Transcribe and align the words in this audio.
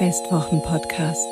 Festwochen-Podcast 0.00 1.28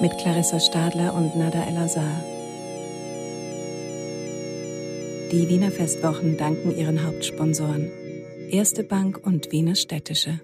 mit 0.00 0.16
Clarissa 0.16 0.58
Stadler 0.58 1.12
und 1.12 1.36
Nada 1.36 1.62
El-Azhar. 1.62 2.24
Die 5.30 5.46
Wiener 5.50 5.70
Festwochen 5.70 6.38
danken 6.38 6.74
ihren 6.74 7.04
Hauptsponsoren 7.04 7.90
Erste 8.48 8.82
Bank 8.82 9.20
und 9.22 9.52
Wiener 9.52 9.74
Städtische. 9.74 10.40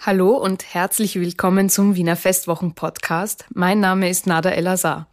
Hallo 0.00 0.30
und 0.36 0.74
herzlich 0.74 1.14
willkommen 1.14 1.70
zum 1.70 1.94
Wiener 1.94 2.16
Festwochen 2.16 2.74
Podcast. 2.74 3.44
Mein 3.54 3.78
Name 3.78 4.10
ist 4.10 4.26
Nada 4.26 4.50
El-Azhar. 4.50 5.08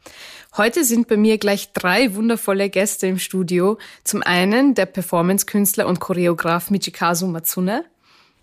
Heute 0.58 0.84
sind 0.84 1.08
bei 1.08 1.16
mir 1.16 1.38
gleich 1.38 1.74
drei 1.74 2.16
wundervolle 2.16 2.72
Gäste 2.72 3.06
im 3.06 3.20
Studio. 3.20 3.78
Zum 4.04 4.24
einen 4.24 4.74
der 4.74 4.88
Performance-Künstler 4.88 5.86
und 5.86 6.00
Choreograf 6.00 6.72
Michikazu 6.72 7.28
Matsune. 7.28 7.86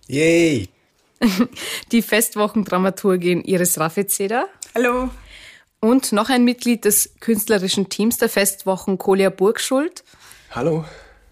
Yay! 0.07 0.69
die 1.93 2.03
Festwochendramaturgin 2.03 3.43
Iris 3.43 3.79
Raffezeder. 3.79 4.49
Hallo. 4.75 5.11
Und 5.81 6.13
noch 6.13 6.31
ein 6.31 6.45
Mitglied 6.45 6.85
des 6.85 7.15
künstlerischen 7.21 7.89
Teams 7.89 8.19
der 8.19 8.29
Festwochen, 8.29 8.99
Kolia 8.99 9.31
Burgschuld. 9.31 10.05
Hallo. 10.53 10.85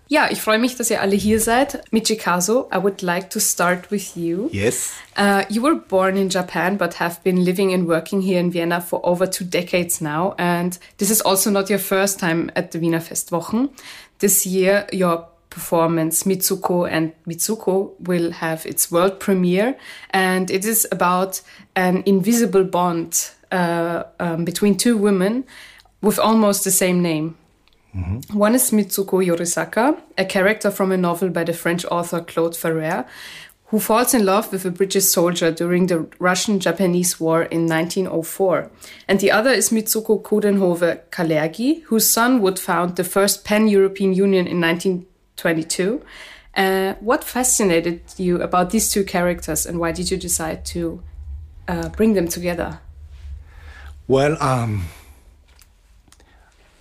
Ja, 0.08 0.28
ich 0.28 0.40
freue 0.40 0.58
mich, 0.58 0.74
dass 0.74 0.90
ihr 0.90 1.00
alle 1.00 1.14
hier 1.14 1.38
seid. 1.38 1.84
Michikazu, 1.92 2.66
I 2.74 2.82
would 2.82 3.00
like 3.00 3.30
to 3.30 3.38
start 3.38 3.92
with 3.92 4.16
you. 4.16 4.48
Yes. 4.50 4.90
Uh, 5.16 5.44
you 5.48 5.62
were 5.62 5.76
born 5.76 6.16
in 6.16 6.28
Japan 6.28 6.78
but 6.78 6.98
have 6.98 7.20
been 7.22 7.36
living 7.36 7.72
and 7.72 7.86
working 7.86 8.20
here 8.20 8.40
in 8.40 8.52
Vienna 8.52 8.80
for 8.80 9.06
over 9.06 9.30
two 9.30 9.44
decades 9.44 10.00
now. 10.00 10.34
And 10.36 10.76
this 10.98 11.10
is 11.10 11.22
also 11.22 11.48
not 11.50 11.70
your 11.70 11.78
first 11.78 12.18
time 12.18 12.50
at 12.56 12.72
the 12.72 12.80
Wiener 12.80 13.00
Festwochen. 13.00 13.68
This 14.18 14.44
year, 14.44 14.88
your 14.92 15.28
performance 15.50 16.22
Mitsuko 16.22 16.88
and 16.88 17.12
Mitsuko 17.26 17.92
will 18.00 18.30
have 18.30 18.64
its 18.64 18.90
world 18.90 19.20
premiere, 19.20 19.76
and 20.10 20.50
it 20.50 20.64
is 20.64 20.86
about 20.90 21.42
an 21.76 22.02
invisible 22.06 22.64
bond 22.64 23.30
uh, 23.52 24.04
um, 24.18 24.44
between 24.44 24.76
two 24.76 24.96
women 24.96 25.44
with 26.00 26.18
almost 26.18 26.64
the 26.64 26.70
same 26.70 27.02
name. 27.02 27.36
Mm-hmm. 27.94 28.38
One 28.38 28.54
is 28.54 28.70
Mitsuko 28.70 29.24
Yorisaka, 29.26 30.00
a 30.16 30.24
character 30.24 30.70
from 30.70 30.92
a 30.92 30.96
novel 30.96 31.28
by 31.28 31.44
the 31.44 31.52
French 31.52 31.84
author 31.86 32.20
Claude 32.20 32.54
Farrère, 32.54 33.06
who 33.66 33.78
falls 33.78 34.14
in 34.14 34.24
love 34.24 34.50
with 34.52 34.64
a 34.64 34.70
British 34.70 35.04
soldier 35.04 35.50
during 35.52 35.86
the 35.86 36.06
Russian 36.18 36.58
Japanese 36.58 37.20
War 37.20 37.42
in 37.42 37.68
1904. 37.68 38.70
And 39.06 39.20
the 39.20 39.30
other 39.30 39.50
is 39.50 39.70
Mitsuko 39.70 40.22
Coudenhove 40.22 41.00
Kalergi, 41.10 41.82
whose 41.84 42.06
son 42.06 42.40
would 42.40 42.58
found 42.58 42.96
the 42.96 43.04
first 43.04 43.44
pan 43.44 43.68
European 43.68 44.12
Union 44.12 44.46
in 44.46 44.60
19. 44.60 45.06
22. 45.40 46.02
Uh, 46.56 46.94
what 47.00 47.24
fascinated 47.24 48.02
you 48.16 48.42
about 48.42 48.70
these 48.70 48.90
two 48.90 49.04
characters 49.04 49.66
and 49.66 49.78
why 49.78 49.92
did 49.92 50.10
you 50.10 50.16
decide 50.16 50.64
to 50.64 51.02
uh, 51.68 51.88
bring 51.90 52.14
them 52.14 52.28
together? 52.28 52.80
Well, 54.06 54.36
um, 54.42 54.86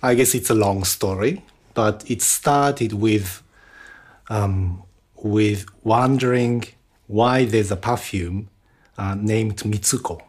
I 0.02 0.14
guess 0.14 0.34
it's 0.34 0.50
a 0.50 0.54
long 0.54 0.84
story, 0.84 1.42
but 1.74 2.04
it 2.10 2.22
started 2.22 2.92
with 2.92 3.42
um, 4.28 4.82
with 5.22 5.66
wondering 5.84 6.64
why 7.06 7.44
there's 7.44 7.70
a 7.70 7.76
perfume 7.76 8.48
uh, 8.98 9.14
named 9.14 9.56
Mitsuko. 9.58 10.20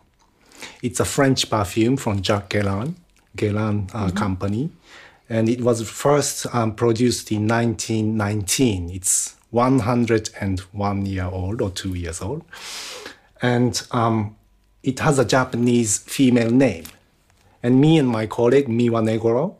It's 0.81 0.99
a 0.99 1.05
French 1.05 1.49
perfume 1.49 1.97
from 1.97 2.21
Jacques 2.21 2.49
Guerlain, 2.49 2.95
Guerlain 3.35 3.89
uh, 3.93 4.03
mm 4.03 4.09
-hmm. 4.09 4.19
company, 4.19 4.69
and 5.31 5.47
it 5.47 5.61
was 5.61 5.89
first 5.89 6.45
um, 6.53 6.75
produced 6.75 7.31
in 7.31 7.47
1919. 7.47 8.89
It's 8.89 9.37
101 9.51 11.05
year 11.05 11.23
old 11.23 11.61
or 11.61 11.69
two 11.69 11.93
years 11.93 12.21
old, 12.21 12.43
and 13.41 13.81
um, 13.91 14.35
it 14.83 14.99
has 14.99 15.17
a 15.19 15.25
Japanese 15.25 15.99
female 15.99 16.51
name. 16.51 16.83
And 17.63 17.79
me 17.79 17.97
and 17.97 18.09
my 18.09 18.25
colleague 18.25 18.67
Miwa 18.67 19.01
Negoro, 19.01 19.55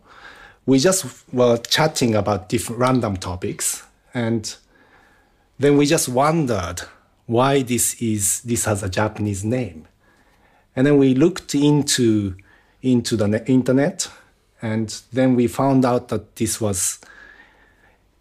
we 0.66 0.78
just 0.78 1.06
were 1.34 1.56
chatting 1.58 2.16
about 2.16 2.50
different 2.50 2.82
random 2.82 3.16
topics, 3.16 3.84
and 4.14 4.53
then 5.58 5.78
we 5.78 5.86
just 5.86 6.09
wondered 6.09 6.82
why 7.28 7.62
this 7.62 7.94
is 8.02 8.42
this 8.42 8.66
has 8.66 8.84
a 8.84 8.90
Japanese 8.90 9.46
name, 9.46 9.88
and 10.76 10.86
then 10.86 10.98
we 10.98 11.16
looked 11.16 11.56
into 11.56 12.36
into 12.82 13.16
the 13.16 13.50
internet 13.50 14.09
and 14.62 15.02
then 15.12 15.36
we 15.36 15.48
found 15.48 15.86
out 15.86 16.10
that 16.10 16.36
this 16.36 16.62
was 16.62 17.00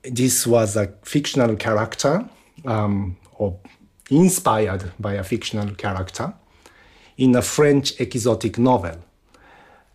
this 0.03 0.47
was 0.47 0.77
a 0.77 0.87
fictional 1.03 1.56
character 1.56 2.25
um, 2.65 3.17
or 3.34 3.59
inspired 4.11 4.93
by 4.99 5.15
a 5.15 5.25
fictional 5.25 5.75
character 5.75 6.33
in 7.19 7.34
a 7.37 7.43
French 7.43 8.00
exotic 8.00 8.59
novel. 8.59 8.97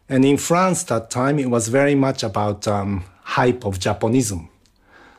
And 0.08 0.24
in 0.24 0.38
France 0.38 0.84
that 0.84 1.10
time, 1.10 1.40
it 1.40 1.50
was 1.50 1.70
very 1.70 1.96
much 1.96 2.22
about 2.22 2.68
um, 2.68 3.04
hype 3.24 3.66
of 3.66 3.80
Japanism. 3.80 4.50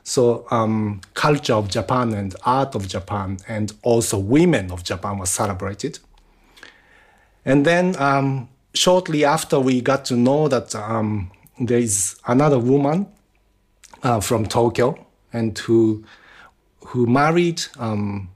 So 0.05 0.47
um, 0.53 1.01
culture 1.15 1.55
of 1.55 1.69
Japan 1.69 2.13
and 2.15 2.37
art 2.45 2.77
of 2.77 2.87
Japan 2.87 3.39
and 3.49 3.73
also 3.83 4.19
women 4.19 4.71
of 4.71 4.85
Japan 4.85 5.19
was 5.19 5.31
celebrated. 5.31 5.99
And 7.45 7.67
then 7.67 8.01
um, 8.01 8.49
shortly 8.77 9.25
after 9.25 9.59
we 9.59 9.81
got 9.81 10.05
to 10.07 10.15
know 10.15 10.49
that 10.49 10.75
um, 10.75 11.31
there 11.59 11.79
is 11.79 12.17
another 12.27 12.59
woman 12.59 13.07
uh, 14.03 14.21
from 14.21 14.47
Tokyo 14.47 15.07
and 15.33 15.59
who 15.59 16.05
who 16.87 17.07
married 17.07 17.63
um, 17.79 18.29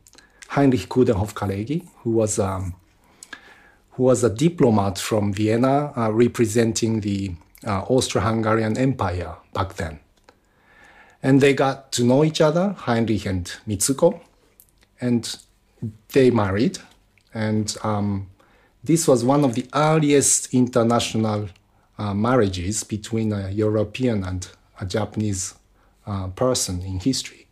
Heinrich 0.48 0.88
Coudenhove 0.88 1.34
Kalergi, 1.34 1.86
who 2.02 2.10
was 2.10 2.38
um, 2.38 2.74
who 3.92 4.04
was 4.04 4.24
a 4.24 4.30
diplomat 4.30 4.98
from 4.98 5.32
Vienna 5.32 5.92
uh, 5.96 6.10
representing 6.10 7.00
the 7.00 7.32
uh, 7.66 7.82
Austro-Hungarian 7.82 8.76
Empire 8.78 9.36
back 9.52 9.74
then. 9.74 10.00
And 11.22 11.40
they 11.40 11.52
got 11.52 11.92
to 11.92 12.04
know 12.04 12.24
each 12.24 12.40
other, 12.40 12.74
Heinrich 12.78 13.26
and 13.26 13.44
Mitsuko, 13.68 14.20
and 15.00 15.36
they 16.12 16.30
married. 16.30 16.78
And 17.34 17.76
um, 17.82 18.28
this 18.82 19.06
was 19.06 19.24
one 19.24 19.44
of 19.44 19.54
the 19.54 19.66
earliest 19.74 20.52
international 20.54 21.48
uh, 21.98 22.14
marriages 22.14 22.84
between 22.84 23.32
a 23.32 23.50
European 23.50 24.24
and 24.24 24.48
a 24.80 24.86
Japanese 24.86 25.54
uh, 26.06 26.28
person 26.28 26.82
in 26.82 26.98
history. 26.98 27.46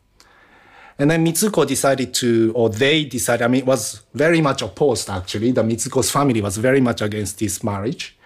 And 0.99 1.11
then 1.11 1.25
Mitsuko 1.25 1.67
decided 1.67 2.13
to, 2.15 2.53
or 2.57 2.71
they 2.71 3.05
decided, 3.05 3.45
I 3.45 3.49
mean, 3.49 3.61
it 3.61 3.67
was 3.67 4.03
very 4.15 4.41
much 4.41 4.63
opposed 4.63 5.09
actually. 5.09 5.53
The 5.53 5.63
Mitsuko's 5.63 6.11
family 6.11 6.41
was 6.41 6.57
very 6.57 6.81
much 6.81 7.03
against 7.03 7.39
this 7.39 7.63
marriage. 7.63 8.17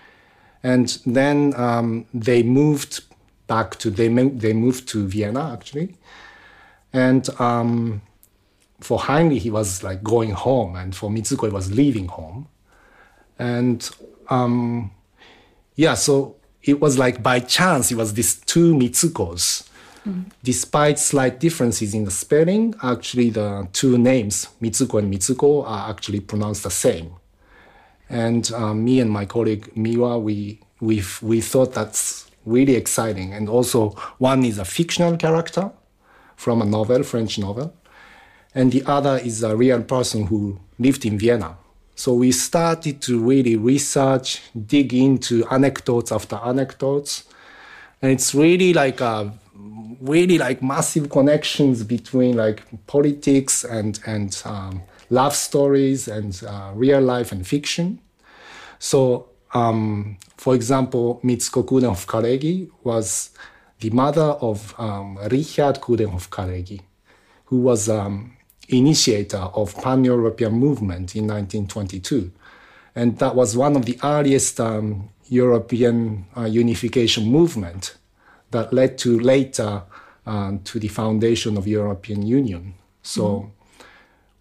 And 0.63 0.97
then 1.05 1.55
um, 1.57 2.07
they 2.15 2.43
moved 2.43 3.05
back 3.47 3.79
to, 3.81 3.91
they, 3.91 4.09
they 4.09 4.53
moved 4.53 4.89
to 4.89 5.07
Vienna 5.07 5.53
actually. 5.53 5.97
And 6.93 7.29
um, 7.41 8.03
for 8.81 8.99
Heinrich, 8.99 9.43
he 9.43 9.51
was 9.51 9.83
like 9.83 10.03
going 10.03 10.33
home, 10.33 10.77
and 10.77 10.95
for 10.95 11.09
Mitsuko, 11.11 11.47
he 11.47 11.53
was 11.53 11.73
leaving 11.73 12.09
home. 12.09 12.49
And 13.39 13.89
um, 14.29 14.91
yeah, 15.77 15.95
so 15.95 16.37
it 16.63 16.81
was 16.81 16.99
like 16.99 17.23
by 17.23 17.41
chance 17.41 17.91
it 17.91 17.97
was 17.97 18.15
these 18.15 18.37
two 18.37 18.75
Mitsukos. 18.75 19.69
Mm-hmm. 20.07 20.23
Despite 20.43 20.99
slight 20.99 21.39
differences 21.39 21.95
in 21.95 22.05
the 22.05 22.11
spelling, 22.11 22.75
actually 22.83 23.31
the 23.31 23.69
two 23.73 23.99
names, 23.99 24.49
Mitsuko 24.61 24.99
and 24.99 25.13
Mitsuko, 25.13 25.65
are 25.67 25.91
actually 25.91 26.21
pronounced 26.21 26.65
the 26.65 26.71
same. 26.71 27.15
And 28.09 28.51
uh, 28.53 28.75
me 28.75 29.01
and 29.01 29.11
my 29.11 29.25
colleague 29.25 29.73
Miwa, 29.75 30.21
we, 30.21 30.61
we, 30.81 31.03
we 31.23 31.41
thought 31.41 31.73
that's 31.73 32.31
really 32.45 32.75
exciting. 32.75 33.33
And 33.33 33.49
also, 33.49 33.91
one 34.19 34.45
is 34.45 34.59
a 34.59 34.65
fictional 34.65 35.17
character 35.17 35.71
from 36.37 36.61
a 36.61 36.65
novel, 36.65 37.05
French 37.05 37.39
novel, 37.39 37.73
and 38.55 38.73
the 38.73 38.83
other 38.85 39.19
is 39.19 39.43
a 39.45 39.57
real 39.57 39.83
person 39.83 40.27
who 40.27 40.59
lived 40.79 41.07
in 41.07 41.19
Vienna. 41.19 41.57
So 42.03 42.15
we 42.15 42.33
started 42.33 43.01
to 43.03 43.21
really 43.21 43.55
research, 43.55 44.43
dig 44.67 44.93
into 44.93 45.47
anecdotes 45.53 46.11
after 46.11 46.35
anecdotes. 46.35 47.23
And 48.01 48.11
it's 48.11 48.35
really 48.35 48.73
like 48.73 49.01
a 49.01 49.33
really 50.01 50.37
like 50.37 50.65
massive 50.65 51.11
connections 51.11 51.85
between 51.85 52.37
like 52.37 52.65
politics 52.89 53.63
and 53.63 54.01
and 54.05 54.43
um, 54.45 54.83
love 55.11 55.37
stories 55.37 56.09
and 56.09 56.43
uh, 56.45 56.73
real 56.75 57.01
life 57.01 57.31
and 57.31 57.47
fiction. 57.47 58.01
So, 58.81 59.29
um, 59.55 60.17
for 60.37 60.57
example, 60.57 61.21
Mitsuko 61.23 61.65
Coudenhove 61.65 62.07
Kalergi 62.07 62.69
was 62.83 63.31
the 63.79 63.91
mother 63.91 64.37
of 64.49 64.75
um, 64.77 65.19
Richard 65.31 65.77
Coudenhove 65.81 66.31
Kalergi, 66.31 66.81
who 67.45 67.59
was 67.59 67.89
um, 67.89 68.37
initiator 68.69 69.39
of 69.39 69.75
pan-European 69.83 70.53
movement 70.53 71.17
in 71.17 71.27
1922. 71.27 72.31
And 72.95 73.19
that 73.19 73.35
was 73.35 73.57
one 73.57 73.77
of 73.77 73.85
the 73.85 73.99
earliest 74.03 74.61
um, 74.61 75.09
European 75.29 76.27
uh, 76.37 76.45
unification 76.45 77.31
movement 77.31 77.97
that 78.51 78.73
led 78.73 78.99
to 78.99 79.19
later 79.19 79.83
um, 80.27 80.61
to 80.61 80.79
the 80.79 80.89
foundation 80.89 81.57
of 81.57 81.67
European 81.67 82.23
Union. 82.23 82.75
So 83.03 83.25
mm-hmm. 83.25 83.83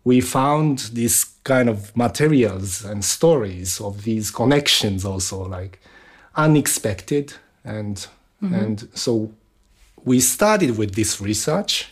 we 0.03 0.21
found 0.21 0.89
these 0.93 1.23
kind 1.43 1.69
of 1.69 1.95
materials 1.95 2.83
and 2.83 3.03
stories 3.03 3.81
of 3.81 4.03
these 4.03 4.31
connections 4.31 5.05
also 5.05 5.47
like 5.47 5.79
unexpected 6.35 7.33
and 7.63 8.07
and 8.41 8.87
so 8.95 9.31
we 10.03 10.19
started 10.19 10.77
with 10.77 10.95
this 10.95 11.21
research 11.21 11.90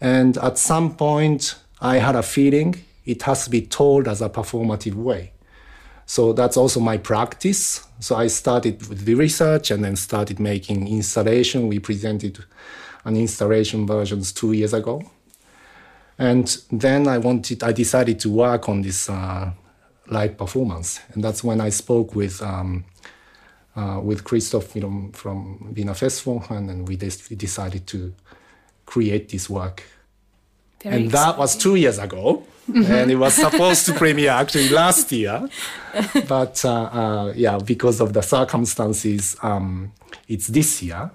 and 0.00 0.36
at 0.38 0.58
some 0.58 0.94
point 0.94 1.56
i 1.80 1.96
had 1.98 2.14
a 2.16 2.22
feeling 2.22 2.74
it 3.06 3.22
has 3.22 3.44
to 3.44 3.50
be 3.50 3.62
told 3.62 4.08
as 4.08 4.20
a 4.20 4.28
performative 4.28 4.94
way. 4.94 5.32
So 6.04 6.32
that's 6.32 6.56
also 6.56 6.80
my 6.80 6.98
practice. 6.98 7.86
So 8.00 8.16
i 8.16 8.26
started 8.26 8.86
with 8.88 9.04
the 9.04 9.14
research 9.14 9.70
and 9.70 9.82
then 9.82 9.96
started 9.96 10.38
making 10.38 10.88
installation. 10.88 11.68
We 11.68 11.78
presented 11.78 12.44
an 13.04 13.16
installation 13.16 13.86
versions 13.86 14.32
two 14.32 14.52
years 14.52 14.74
ago. 14.74 15.02
And 16.18 16.56
then 16.72 17.06
I 17.06 17.18
wanted, 17.18 17.62
I 17.62 17.72
decided 17.72 18.18
to 18.20 18.30
work 18.30 18.68
on 18.68 18.82
this 18.82 19.08
uh, 19.08 19.52
live 20.08 20.38
performance, 20.38 21.00
and 21.12 21.22
that's 21.22 21.44
when 21.44 21.60
I 21.60 21.68
spoke 21.68 22.14
with 22.14 22.40
um, 22.40 22.86
uh, 23.76 24.00
with 24.02 24.24
Christoph 24.24 24.74
you 24.74 24.80
know, 24.80 25.10
from 25.12 25.74
Wiener 25.74 25.92
Festwochen, 25.92 26.70
and 26.70 26.88
we, 26.88 26.96
des- 26.96 27.28
we 27.28 27.36
decided 27.36 27.86
to 27.88 28.14
create 28.86 29.28
this 29.28 29.50
work. 29.50 29.82
Very 30.82 30.96
and 30.96 31.10
that 31.10 31.38
was 31.38 31.56
two 31.56 31.74
years 31.74 31.98
ago, 31.98 32.44
and 32.72 33.10
it 33.10 33.16
was 33.16 33.34
supposed 33.34 33.86
to 33.86 33.92
premiere 33.92 34.30
actually 34.30 34.68
last 34.68 35.10
year, 35.12 35.48
but 36.28 36.64
uh, 36.64 36.70
uh, 36.70 37.32
yeah, 37.36 37.58
because 37.58 38.00
of 38.00 38.12
the 38.12 38.22
circumstances, 38.22 39.36
um, 39.42 39.92
it's 40.28 40.48
this 40.48 40.82
year, 40.82 41.10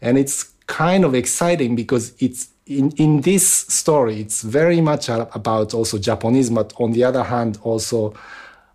and 0.00 0.18
it's 0.18 0.52
kind 0.66 1.04
of 1.04 1.14
exciting 1.14 1.76
because 1.76 2.14
it's 2.18 2.48
in, 2.66 2.90
in 2.92 3.20
this 3.22 3.46
story, 3.46 4.20
it's 4.20 4.42
very 4.42 4.80
much 4.80 5.08
about 5.08 5.74
also 5.74 5.98
Japanese, 5.98 6.50
but 6.50 6.72
on 6.78 6.92
the 6.92 7.04
other 7.04 7.24
hand, 7.24 7.58
also 7.62 8.14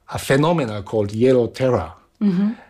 a 0.09 0.19
phenomenon 0.19 0.83
called 0.83 1.11
yellow 1.11 1.47
terror. 1.47 1.91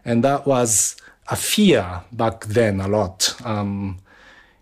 And 0.05 0.23
that 0.23 0.45
was 0.45 0.95
a 1.29 1.35
fear 1.35 2.01
back 2.11 2.45
then 2.45 2.79
a 2.81 2.87
lot, 2.87 3.35
um, 3.45 3.97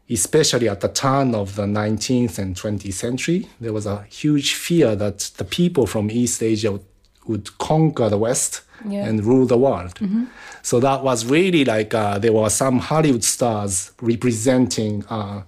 especially 0.09 0.69
at 0.69 0.81
the 0.81 0.87
turn 0.87 1.33
of 1.35 1.55
the 1.55 1.63
19th 1.65 2.37
and 2.37 2.55
20th 2.55 2.93
century. 2.93 3.47
There 3.59 3.73
was 3.73 3.85
a 3.85 4.03
huge 4.03 4.53
fear 4.53 4.95
that 4.95 5.31
the 5.37 5.43
people 5.43 5.87
from 5.87 6.11
East 6.11 6.43
Asia 6.43 6.71
would, 6.73 6.85
would 7.25 7.57
conquer 7.57 8.09
the 8.09 8.17
West 8.17 8.61
Yeah. 8.87 9.07
and 9.07 9.23
rule 9.25 9.47
the 9.47 9.57
world. 9.57 9.97
So 10.61 10.79
that 10.79 11.03
was 11.03 11.25
really 11.25 11.63
like 11.65 11.93
uh, 11.95 12.19
there 12.19 12.33
were 12.33 12.49
some 12.49 12.79
Hollywood 12.79 13.23
stars 13.23 13.91
representing 14.01 15.03
uh, 15.09 15.41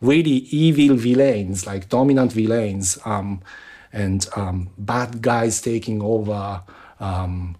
really 0.00 0.38
evil 0.50 0.96
villains, 0.96 1.66
like 1.66 1.88
dominant 1.88 2.32
villains, 2.32 2.98
um, 3.04 3.40
and 3.92 4.26
um, 4.36 4.70
bad 4.78 5.20
guys 5.22 5.60
taking 5.60 6.00
over 6.02 6.62
um, 7.00 7.56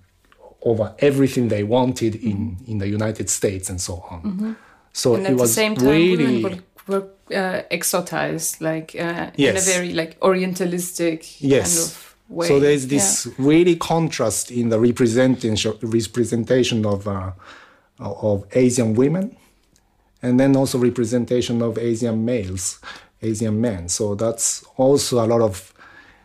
over 0.62 0.94
everything 0.98 1.48
they 1.48 1.62
wanted 1.64 2.14
in, 2.16 2.56
in 2.66 2.78
the 2.78 2.88
United 2.88 3.30
States 3.30 3.70
and 3.70 3.80
so 3.80 3.94
on. 4.10 4.56
So 4.92 5.14
and 5.14 5.26
it 5.26 5.30
at 5.30 5.38
the 5.38 5.46
same 5.46 5.74
time, 5.74 5.86
really 5.86 6.42
women 6.42 6.62
were, 6.86 7.00
were 7.00 7.06
uh, 7.36 7.62
exotized, 7.70 8.60
like 8.60 8.94
uh, 8.94 9.30
in 9.36 9.56
a 9.56 9.60
very 9.60 9.92
like 9.92 10.18
orientalistic 10.20 11.36
Yes. 11.40 11.74
kind 11.74 11.86
of 11.86 12.16
way. 12.28 12.48
So 12.48 12.60
there's 12.60 12.86
this 12.86 13.28
really 13.38 13.76
contrast 13.76 14.50
in 14.50 14.68
the 14.68 14.78
representation 14.80 15.74
representation 15.82 16.86
of 16.86 17.06
uh, 17.06 17.32
of 17.98 18.46
Asian 18.52 18.94
women, 18.94 19.36
and 20.22 20.40
then 20.40 20.56
also 20.56 20.78
representation 20.78 21.62
of 21.62 21.78
Asian 21.78 22.24
males, 22.24 22.80
Asian 23.22 23.60
men. 23.60 23.88
So 23.88 24.14
that's 24.14 24.64
also 24.76 25.24
a 25.24 25.26
lot 25.26 25.40
of 25.40 25.72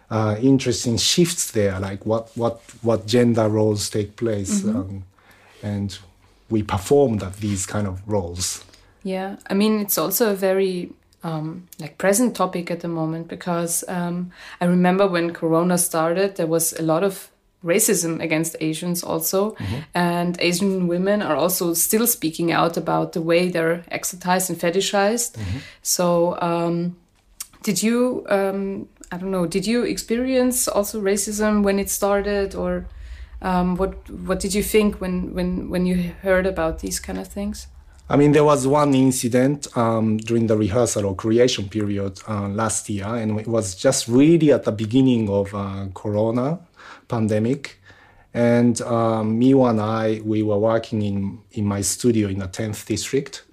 uh, 0.10 0.38
interesting 0.42 0.98
shifts 0.98 1.52
there, 1.52 1.80
like 1.80 2.06
what 2.06 2.30
what 2.36 2.62
what 2.82 3.06
gender 3.06 3.48
roles 3.50 3.90
take 3.90 4.16
place, 4.16 4.64
um, 4.64 5.04
and 5.64 5.98
we 6.50 6.64
perform 6.64 7.18
that 7.18 7.38
these 7.38 7.66
kind 7.66 7.88
of 7.88 8.02
roles. 8.08 8.64
Yeah, 9.04 9.38
I 9.50 9.54
mean 9.54 9.80
it's 9.80 9.98
also 9.98 10.32
a 10.32 10.36
very 10.36 10.92
um, 11.24 11.68
like 11.80 11.98
present 11.98 12.36
topic 12.36 12.70
at 12.70 12.82
the 12.82 12.88
moment 12.88 13.28
because 13.28 13.84
um, 13.88 14.32
I 14.62 14.66
remember 14.66 15.08
when 15.08 15.34
Corona 15.34 15.78
started, 15.78 16.36
there 16.36 16.48
was 16.48 16.74
a 16.74 16.84
lot 16.84 17.04
of 17.04 17.32
racism 17.64 18.22
against 18.22 18.56
Asians 18.62 19.04
also, 19.04 19.56
and 19.96 20.38
Asian 20.40 20.88
women 20.88 21.24
are 21.24 21.36
also 21.36 21.74
still 21.74 22.06
speaking 22.06 22.52
out 22.52 22.78
about 22.78 23.14
the 23.14 23.22
way 23.22 23.50
they're 23.50 23.84
exotized 23.92 24.50
and 24.50 24.60
fetishized. 24.60 25.36
So, 25.82 26.40
um, 26.42 26.96
did 27.64 27.82
you? 27.82 28.24
Um, 28.30 28.88
I 29.12 29.18
don't 29.18 29.32
know. 29.32 29.48
Did 29.48 29.66
you 29.66 29.84
experience 29.84 30.68
also 30.68 31.02
racism 31.02 31.64
when 31.64 31.80
it 31.80 31.90
started, 31.90 32.54
or 32.54 32.86
um, 33.42 33.76
what? 33.76 34.10
What 34.10 34.40
did 34.40 34.54
you 34.54 34.64
think 34.64 35.02
when 35.02 35.34
when 35.34 35.70
when 35.70 35.86
you 35.86 36.14
heard 36.22 36.46
about 36.46 36.80
these 36.80 37.00
kind 37.00 37.18
of 37.18 37.28
things? 37.28 37.68
I 38.08 38.18
mean, 38.18 38.34
there 38.34 38.44
was 38.44 38.68
one 38.68 38.94
incident 38.94 39.68
um, 39.76 40.18
during 40.18 40.46
the 40.46 40.56
rehearsal 40.56 41.06
or 41.06 41.16
creation 41.16 41.70
period 41.70 42.20
uh, 42.28 42.48
last 42.50 42.88
year, 42.88 43.08
and 43.08 43.40
it 43.40 43.48
was 43.48 43.74
just 43.74 44.08
really 44.08 44.52
at 44.52 44.64
the 44.64 44.72
beginning 44.72 45.28
of 45.30 45.56
uh, 45.56 45.88
Corona 45.94 46.60
pandemic. 47.08 47.82
And 48.34 48.80
um, 48.82 49.40
Miwa 49.40 49.70
and 49.70 49.82
I, 49.82 50.22
we 50.24 50.44
were 50.44 50.60
working 50.60 51.02
in, 51.02 51.40
in 51.52 51.66
my 51.66 51.82
studio 51.82 52.28
in 52.28 52.40
the 52.40 52.50
10th 52.50 52.86
district. 52.86 53.44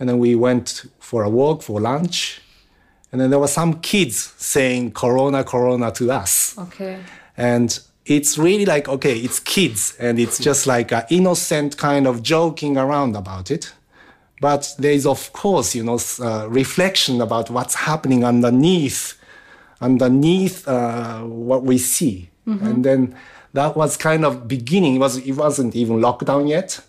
And 0.00 0.08
then 0.08 0.18
we 0.18 0.34
went 0.34 0.86
for 0.98 1.22
a 1.22 1.28
walk 1.28 1.62
for 1.62 1.80
lunch. 1.80 2.40
And 3.12 3.20
then 3.20 3.30
there 3.30 3.38
were 3.38 3.46
some 3.46 3.80
kids 3.80 4.32
saying 4.38 4.92
Corona, 4.92 5.44
Corona 5.44 5.92
to 5.92 6.10
us. 6.10 6.56
Okay. 6.58 6.98
And 7.36 7.78
it's 8.06 8.36
really 8.38 8.66
like, 8.66 8.88
okay, 8.88 9.16
it's 9.18 9.40
kids 9.40 9.96
and 9.98 10.18
it's 10.18 10.38
just 10.38 10.66
like 10.66 10.92
an 10.92 11.04
innocent 11.10 11.76
kind 11.78 12.06
of 12.06 12.22
joking 12.22 12.76
around 12.76 13.16
about 13.16 13.50
it. 13.50 13.72
But 14.40 14.74
there 14.78 14.92
is, 14.92 15.06
of 15.06 15.32
course, 15.32 15.74
you 15.74 15.82
know, 15.84 15.98
uh, 16.20 16.48
reflection 16.50 17.20
about 17.22 17.48
what's 17.50 17.74
happening 17.74 18.24
underneath, 18.24 19.14
underneath 19.80 20.68
uh, 20.68 21.20
what 21.22 21.62
we 21.62 21.78
see. 21.78 22.28
And 22.66 22.84
then 22.84 23.16
that 23.54 23.74
was 23.76 23.96
kind 23.96 24.24
of 24.24 24.46
beginning. 24.46 24.96
It 24.96 24.98
was 24.98 25.16
it 25.16 25.32
wasn't 25.32 25.74
even 25.74 25.96
lockdown 26.00 26.48
yet. 26.48 26.80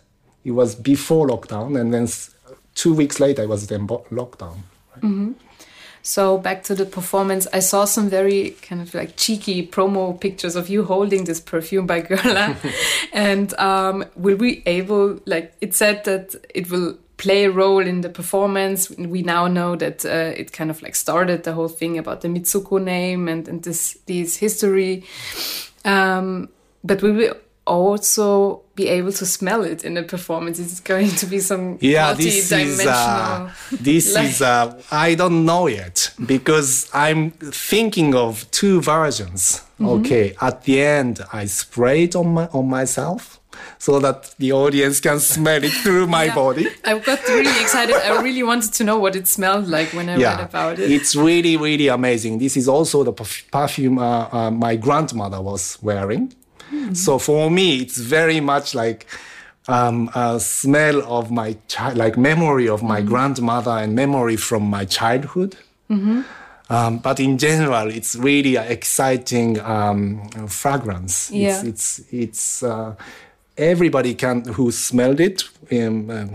It 0.43 0.51
was 0.51 0.75
before 0.75 1.27
lockdown, 1.29 1.79
and 1.79 1.93
then 1.93 2.07
two 2.73 2.93
weeks 2.93 3.19
later 3.21 3.43
it 3.43 3.49
was 3.49 3.67
then 3.67 3.87
lockdown. 3.87 4.57
So 6.05 6.37
back 6.37 6.61
to 6.65 6.75
the 6.75 6.85
performance, 6.85 7.47
I 7.51 7.61
saw 7.61 7.85
some 7.85 8.09
very 8.09 8.51
kind 8.61 8.79
of 8.79 8.93
like 8.93 9.17
cheeky 9.17 9.65
promo 9.65 10.19
pictures 10.19 10.55
of 10.55 10.69
you 10.69 10.83
holding 10.83 11.23
this 11.23 11.41
perfume 11.41 11.87
by 11.87 12.01
Guerlain. 12.03 12.57
and 13.13 13.51
um, 13.55 14.05
will 14.15 14.37
we 14.37 14.61
able 14.67 15.19
like 15.25 15.55
it 15.61 15.73
said 15.73 16.03
that 16.03 16.35
it 16.53 16.69
will 16.69 16.95
play 17.17 17.45
a 17.45 17.51
role 17.51 17.79
in 17.79 18.01
the 18.01 18.09
performance. 18.09 18.91
We 18.91 19.23
now 19.23 19.47
know 19.47 19.75
that 19.77 20.05
uh, 20.05 20.37
it 20.37 20.53
kind 20.53 20.69
of 20.69 20.83
like 20.83 20.93
started 20.93 21.43
the 21.43 21.53
whole 21.53 21.69
thing 21.69 21.97
about 21.97 22.21
the 22.21 22.27
Mitsuko 22.27 22.79
name 22.79 23.27
and, 23.27 23.47
and 23.47 23.63
this 23.63 23.97
this 24.05 24.37
history. 24.37 25.05
Um, 25.85 26.49
but 26.83 27.01
we 27.01 27.11
will 27.13 27.35
also 27.65 28.61
be 28.75 28.87
able 28.87 29.11
to 29.11 29.25
smell 29.25 29.63
it 29.63 29.83
in 29.83 29.93
the 29.95 30.03
performance. 30.03 30.59
It's 30.59 30.79
going 30.79 31.09
to 31.09 31.25
be 31.25 31.39
some 31.39 31.77
Yeah, 31.81 32.13
this 32.13 32.35
is 32.35 32.51
multi-dimensional. 32.51 33.47
uh, 33.47 33.51
this 33.71 34.13
like- 34.13 34.25
is 34.29 34.41
uh, 34.41 34.81
I 34.91 35.15
don't 35.15 35.45
know 35.45 35.67
yet 35.67 36.11
because 36.25 36.89
I'm 36.93 37.31
thinking 37.31 38.15
of 38.15 38.49
two 38.51 38.81
versions. 38.81 39.61
Mm-hmm. 39.79 39.87
Okay, 39.87 40.35
at 40.41 40.63
the 40.63 40.81
end 40.81 41.21
I 41.33 41.45
spray 41.47 42.03
it 42.03 42.15
on 42.15 42.27
my 42.33 42.47
on 42.53 42.69
myself 42.69 43.39
so 43.77 43.99
that 43.99 44.33
the 44.37 44.51
audience 44.53 44.99
can 45.01 45.19
smell 45.19 45.63
it 45.63 45.71
through 45.83 46.07
my 46.07 46.23
Yeah. 46.29 46.35
body. 46.35 46.67
I've 46.83 47.03
got 47.05 47.19
really 47.27 47.61
excited. 47.61 47.95
I 47.95 48.21
really 48.21 48.43
wanted 48.43 48.73
to 48.73 48.83
know 48.83 48.97
what 48.99 49.15
it 49.15 49.27
smelled 49.27 49.67
like 49.67 49.89
when 49.93 50.07
I 50.09 50.15
read 50.17 50.39
about 50.39 50.79
it. 50.79 50.91
It's 50.91 51.15
really, 51.15 51.57
really 51.57 51.87
amazing. 51.89 52.39
This 52.39 52.55
is 52.57 52.67
also 52.67 53.03
the 53.03 53.13
perf- 53.13 53.49
perfume 53.51 53.97
uh, 53.99 54.27
uh, 54.31 54.51
my 54.51 54.75
grandmother 54.77 55.41
was 55.41 55.77
wearing. 55.81 56.33
So 56.93 57.19
for 57.19 57.49
me, 57.51 57.81
it's 57.81 57.97
very 57.97 58.39
much 58.39 58.73
like 58.75 59.05
um, 59.67 60.09
a 60.15 60.39
smell 60.39 61.01
of 61.03 61.31
my 61.31 61.57
child, 61.67 61.97
like 61.97 62.17
memory 62.17 62.67
of 62.69 62.81
my 62.83 63.01
grandmother 63.01 63.71
and 63.71 63.95
memory 63.95 64.35
from 64.37 64.63
my 64.63 64.85
childhood. 64.85 65.55
Um, 66.67 66.97
but 66.97 67.19
in 67.19 67.37
general, 67.37 67.91
it's 67.91 68.15
really 68.15 68.55
an 68.55 68.65
exciting 68.71 69.59
um, 69.61 70.27
fragrance. 70.47 71.29
Yeah. 71.31 71.49
It's 71.49 71.63
it's 71.63 72.13
it's 72.13 72.63
uh, 72.63 72.95
everybody 73.57 74.13
can 74.15 74.43
who 74.45 74.71
smelled 74.71 75.19
it. 75.19 75.43
Um, 75.71 76.09
um, 76.09 76.29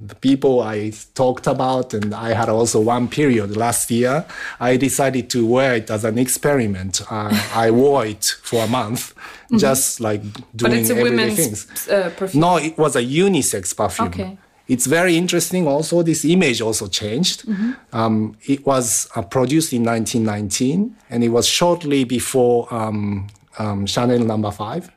the 0.00 0.14
people 0.14 0.62
I 0.62 0.92
talked 1.14 1.46
about, 1.46 1.92
and 1.92 2.14
I 2.14 2.32
had 2.32 2.48
also 2.48 2.80
one 2.80 3.08
period 3.08 3.56
last 3.56 3.90
year. 3.90 4.24
I 4.60 4.76
decided 4.78 5.28
to 5.30 5.44
wear 5.46 5.74
it 5.74 5.90
as 5.90 6.04
an 6.04 6.16
experiment. 6.18 7.02
Uh, 7.10 7.30
I 7.54 7.70
wore 7.70 8.06
it 8.06 8.24
for 8.42 8.64
a 8.64 8.66
month, 8.68 9.14
just 9.58 10.00
like 10.00 10.22
Mm-hmm. 10.22 10.56
but 10.62 10.72
it's 10.72 10.90
a 10.90 10.94
women's 10.94 11.36
things. 11.36 11.88
uh, 11.88 12.10
perfume. 12.16 12.40
No, 12.40 12.56
it 12.56 12.78
was 12.78 12.96
a 12.96 13.02
unisex 13.02 13.76
perfume. 13.76 14.08
Okay. 14.08 14.38
it's 14.68 14.86
very 14.86 15.16
interesting. 15.16 15.66
Also, 15.68 16.02
this 16.02 16.24
image 16.24 16.60
also 16.62 16.86
changed. 16.86 17.44
Um, 17.92 18.36
it 18.46 18.64
was 18.64 19.08
uh, 19.16 19.22
produced 19.22 19.72
in 19.74 19.84
1919, 19.84 20.96
and 21.10 21.22
it 21.24 21.28
was 21.28 21.46
shortly 21.46 22.04
before 22.04 22.72
um, 22.72 23.26
um, 23.58 23.84
Chanel 23.86 24.20
Number 24.20 24.50
Five. 24.50 24.90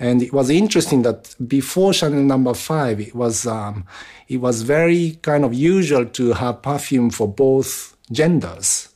And 0.00 0.22
it 0.22 0.32
was 0.32 0.48
interesting 0.48 1.02
that 1.02 1.36
before 1.46 1.92
Chanel 1.92 2.22
Number 2.22 2.54
Five, 2.54 3.00
it 3.00 3.14
was 3.14 3.46
um, 3.46 3.84
it 4.28 4.38
was 4.38 4.62
very 4.62 5.18
kind 5.20 5.44
of 5.44 5.52
usual 5.52 6.06
to 6.06 6.32
have 6.32 6.62
perfume 6.62 7.10
for 7.10 7.28
both 7.28 7.94
genders, 8.10 8.88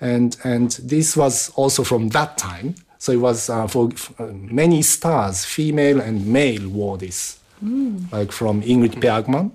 and 0.00 0.34
and 0.42 0.70
this 0.82 1.16
was 1.16 1.50
also 1.54 1.84
from 1.84 2.08
that 2.08 2.38
time. 2.38 2.74
So 2.98 3.12
it 3.12 3.20
was 3.20 3.50
uh, 3.50 3.66
for 3.66 3.90
uh, 4.18 4.26
many 4.32 4.80
stars, 4.80 5.44
female 5.44 6.00
and 6.00 6.26
male 6.26 6.66
wore 6.68 6.96
this, 6.96 7.38
like 8.10 8.32
from 8.32 8.62
Ingrid 8.62 9.00
Bergman 9.00 9.52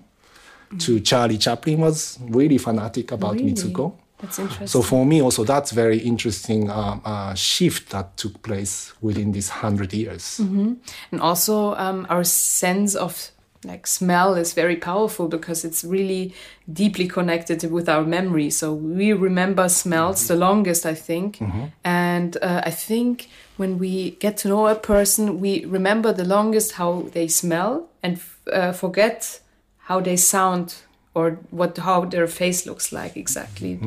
to 0.79 0.99
Charlie 0.99 1.37
Chaplin 1.37 1.79
was 1.79 2.19
really 2.21 2.57
fanatic 2.57 3.11
about 3.11 3.35
Really? 3.35 3.53
Mitsuko. 3.53 3.93
That's 4.19 4.39
interesting. 4.39 4.67
So 4.67 4.81
for 4.81 5.05
me 5.05 5.21
also 5.21 5.43
that's 5.43 5.71
very 5.71 5.99
interesting 5.99 6.69
uh, 6.69 6.99
uh, 7.05 7.33
shift 7.35 7.89
that 7.91 8.17
took 8.17 8.41
place 8.41 8.93
within 9.01 9.31
these 9.31 9.49
hundred 9.49 9.93
years. 9.93 10.39
And 10.39 11.21
also, 11.21 11.75
um, 11.75 12.05
our 12.09 12.23
sense 12.23 12.95
of 12.95 13.31
like 13.65 13.87
smell 13.87 14.35
is 14.35 14.53
very 14.53 14.75
powerful 14.75 15.27
because 15.27 15.65
it's 15.65 15.83
really 15.83 16.33
deeply 16.71 17.07
connected 17.07 17.69
with 17.71 17.89
our 17.89 18.03
memory. 18.03 18.49
So 18.49 18.73
we 18.73 19.13
remember 19.13 19.67
smells 19.69 20.27
the 20.27 20.35
longest, 20.35 20.85
I 20.85 20.93
think. 20.93 21.39
And 21.83 22.37
uh, 22.41 22.61
I 22.63 22.71
think 22.71 23.29
when 23.57 23.77
we 23.79 24.11
get 24.19 24.37
to 24.37 24.47
know 24.47 24.67
a 24.67 24.75
person, 24.75 25.39
we 25.41 25.65
remember 25.65 26.13
the 26.13 26.25
longest 26.25 26.73
how 26.73 27.07
they 27.11 27.27
smell 27.27 27.89
and 28.03 28.17
f- 28.17 28.39
uh, 28.51 28.71
forget 28.73 29.41
how 29.77 30.01
they 30.01 30.17
sound 30.17 30.75
or 31.17 31.25
what 31.51 31.77
how 31.77 32.05
their 32.05 32.27
face 32.27 32.69
looks 32.69 32.91
like 32.91 33.13
exactly 33.19 33.79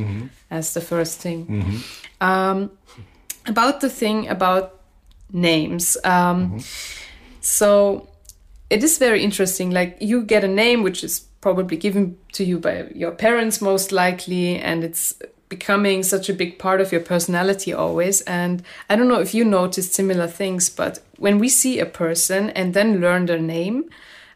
as 0.51 0.75
the 0.75 0.81
first 0.81 1.21
thing. 1.23 1.81
Um, 2.21 2.71
about 3.47 3.81
the 3.81 3.89
thing 4.01 4.29
about 4.29 4.65
names. 5.33 5.97
Um, 6.05 6.59
So 7.41 8.09
it 8.69 8.83
is 8.85 8.99
very 8.99 9.23
interesting. 9.23 9.71
Like 9.73 9.97
you 10.01 10.23
get 10.27 10.45
a 10.45 10.49
name 10.49 10.83
which 10.83 11.03
is 11.05 11.21
probably 11.41 11.77
given 11.77 12.17
to 12.33 12.45
you 12.45 12.59
by 12.59 12.85
your 12.95 13.13
parents, 13.13 13.61
most 13.61 13.93
likely, 13.93 14.61
and 14.63 14.85
it's 14.85 15.15
becoming 15.49 16.05
such 16.05 16.29
a 16.31 16.33
big 16.35 16.59
part 16.59 16.81
of 16.81 16.93
your 16.93 17.01
personality 17.01 17.73
always. 17.73 18.23
And 18.27 18.63
I 18.91 18.97
don't 18.97 19.09
know 19.09 19.21
if 19.21 19.35
you 19.35 19.45
noticed 19.45 19.95
similar 19.95 20.29
things, 20.29 20.71
but 20.71 20.99
when 21.19 21.39
we 21.41 21.49
see 21.49 21.81
a 21.81 21.87
person 21.87 22.51
and 22.51 22.75
then 22.75 23.01
learn 23.01 23.27
their 23.27 23.41
name, 23.41 23.85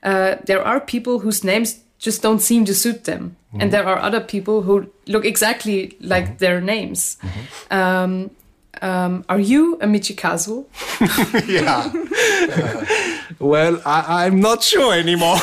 uh, 0.03 0.37
there 0.47 0.63
are 0.65 0.81
people 0.81 1.21
whose 1.21 1.45
names 1.45 1.84
just 2.05 2.21
don't 2.21 2.41
seem 2.41 2.67
to 2.67 2.75
suit 2.75 3.05
them. 3.05 3.37
And 3.59 3.73
there 3.73 3.87
are 3.87 3.99
other 3.99 4.21
people 4.21 4.63
who 4.63 4.91
look 5.07 5.25
exactly 5.25 5.97
like 6.01 6.39
their 6.39 6.61
names. 6.61 7.17
Um, 7.71 8.31
um, 8.83 9.25
are 9.29 9.41
you 9.41 9.79
a 9.81 9.87
Michikazu? 9.87 10.67
yeah. 11.49 11.91
well, 13.39 13.81
I, 13.87 14.27
I'm 14.27 14.41
not 14.41 14.63
sure 14.63 14.93
anymore. 14.93 15.37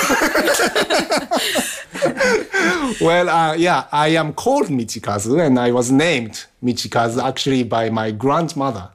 well, 3.01 3.29
uh, 3.29 3.55
yeah, 3.55 3.85
I 3.91 4.09
am 4.09 4.33
called 4.33 4.67
Michikazu, 4.67 5.43
and 5.43 5.57
I 5.57 5.71
was 5.71 5.91
named 5.91 6.45
Michikazu 6.63 7.23
actually 7.23 7.63
by 7.63 7.89
my 7.89 8.11
grandmother. 8.11 8.89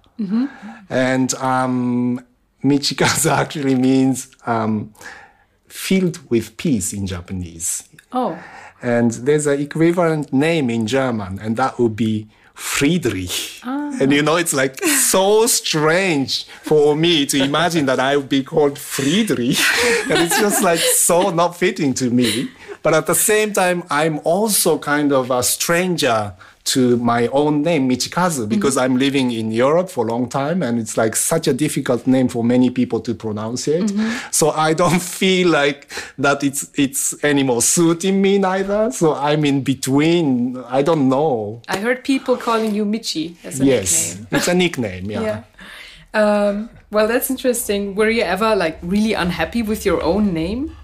And 0.88 1.35
um, 1.35 2.25
Michikazu 2.62 3.30
actually 3.30 3.75
means 3.75 4.28
um, 4.46 4.92
filled 5.76 6.18
with 6.30 6.56
peace 6.56 6.92
in 6.92 7.06
Japanese. 7.06 7.85
Oh, 8.12 8.38
And 8.83 9.11
there's 9.26 9.47
an 9.47 9.61
equivalent 9.61 10.33
name 10.33 10.71
in 10.71 10.87
German, 10.87 11.38
and 11.42 11.56
that 11.56 11.78
would 11.78 11.97
be 11.97 12.28
Friedrich. 12.54 13.61
Ah. 13.64 13.92
And 14.00 14.12
you 14.12 14.23
know, 14.23 14.37
it's 14.37 14.52
like 14.54 14.83
so 14.85 15.47
strange 15.47 16.45
for 16.62 16.97
me 16.97 17.26
to 17.26 17.37
imagine 17.42 17.87
that 17.87 18.00
I 18.00 18.16
would 18.16 18.28
be 18.28 18.42
called 18.42 18.78
Friedrich. 18.78 19.59
and 20.11 20.18
it's 20.25 20.38
just 20.40 20.62
like 20.62 20.78
so 20.78 21.30
not 21.30 21.56
fitting 21.56 21.95
to 21.95 22.11
me. 22.11 22.50
But 22.83 22.95
at 22.95 23.06
the 23.06 23.14
same 23.14 23.52
time, 23.52 23.83
I'm 23.90 24.21
also 24.25 24.78
kind 24.78 25.12
of 25.12 25.30
a 25.30 25.42
stranger 25.42 26.33
to 26.66 26.96
my 26.96 27.28
own 27.28 27.62
name, 27.62 27.88
Michikazu, 27.88 28.49
because 28.49 28.76
I'm 28.76 28.96
living 28.96 29.30
in 29.30 29.52
Europe 29.52 29.88
for 29.88 30.06
a 30.06 30.11
long 30.11 30.28
time 30.28 30.62
and 30.62 30.78
it's 30.78 30.96
like 30.96 31.14
such 31.14 31.46
a 31.46 31.54
difficult 31.54 32.06
name 32.06 32.28
for 32.28 32.42
many 32.42 32.70
people 32.70 33.00
to 33.00 33.14
pronounce 33.14 33.68
it. 33.68 33.92
So 34.32 34.50
I 34.50 34.75
don't 34.75 35.00
feel 35.18 35.49
like 35.49 35.88
that 36.18 36.42
it's 36.42 36.70
it's 36.75 37.25
anymore 37.25 37.62
suiting 37.62 38.20
me 38.20 38.38
neither. 38.38 38.90
So 38.90 39.14
I'm 39.14 39.44
in 39.44 39.62
between. 39.62 40.58
I 40.64 40.82
don't 40.82 41.08
know. 41.08 41.62
I 41.68 41.78
heard 41.78 42.02
people 42.02 42.37
calling 42.37 42.75
you 42.75 42.85
Michi 42.85 43.37
as 43.44 43.61
a 43.61 43.64
yes. 43.64 44.18
nickname. 44.18 44.26
It's 44.37 44.49
a 44.49 44.54
nickname, 44.54 45.11
yeah. 45.11 45.23
Yeah. 45.23 45.42
Um, 46.14 46.68
well, 46.90 47.06
that's 47.06 47.30
interesting. 47.30 47.94
Were 47.94 48.11
you 48.11 48.23
ever 48.23 48.56
like 48.56 48.78
really 48.82 49.12
unhappy 49.12 49.62
with 49.62 49.87
your 49.87 50.02
own 50.02 50.35
name? 50.35 50.76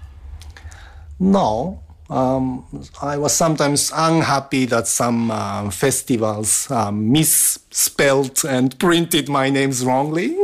No. 1.19 1.82
Um, 2.13 2.63
I 3.01 3.17
was 3.17 3.33
sometimes 3.33 3.91
unhappy 3.91 4.65
that 4.65 4.87
some 4.87 5.31
uh, 5.31 5.71
festivals 5.71 6.69
um, 6.69 7.11
misspelled 7.11 8.45
and 8.45 8.77
printed 8.77 9.29
my 9.29 9.49
names 9.49 9.83
wrongly. 9.83 10.37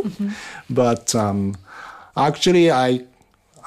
But 0.68 1.14
um, 1.14 1.56
actually, 2.18 2.72
I, 2.72 3.04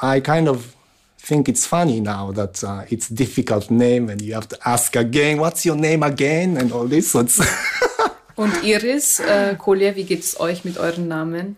I 0.03 0.19
kind 0.19 0.49
of 0.49 0.75
think 1.17 1.49
it's 1.49 1.65
funny 1.65 2.01
now 2.01 2.33
that 2.33 2.65
uh, 2.65 2.85
it's 2.91 3.09
difficult 3.09 3.71
name 3.71 4.11
and 4.11 4.21
you 4.21 4.35
have 4.35 4.49
to 4.49 4.59
ask 4.65 4.97
again, 4.97 5.39
what's 5.39 5.65
your 5.65 5.77
name 5.77 6.03
again? 6.03 6.57
And 6.57 6.73
all 6.73 6.89
this. 6.89 7.15
Und 8.35 8.65
Iris, 8.65 9.21
äh, 9.21 9.55
Kolja, 9.57 9.95
wie 9.95 10.05
geht 10.05 10.25
es 10.25 10.41
euch 10.41 10.65
mit 10.65 10.77
euren 10.77 11.07
Namen? 11.07 11.57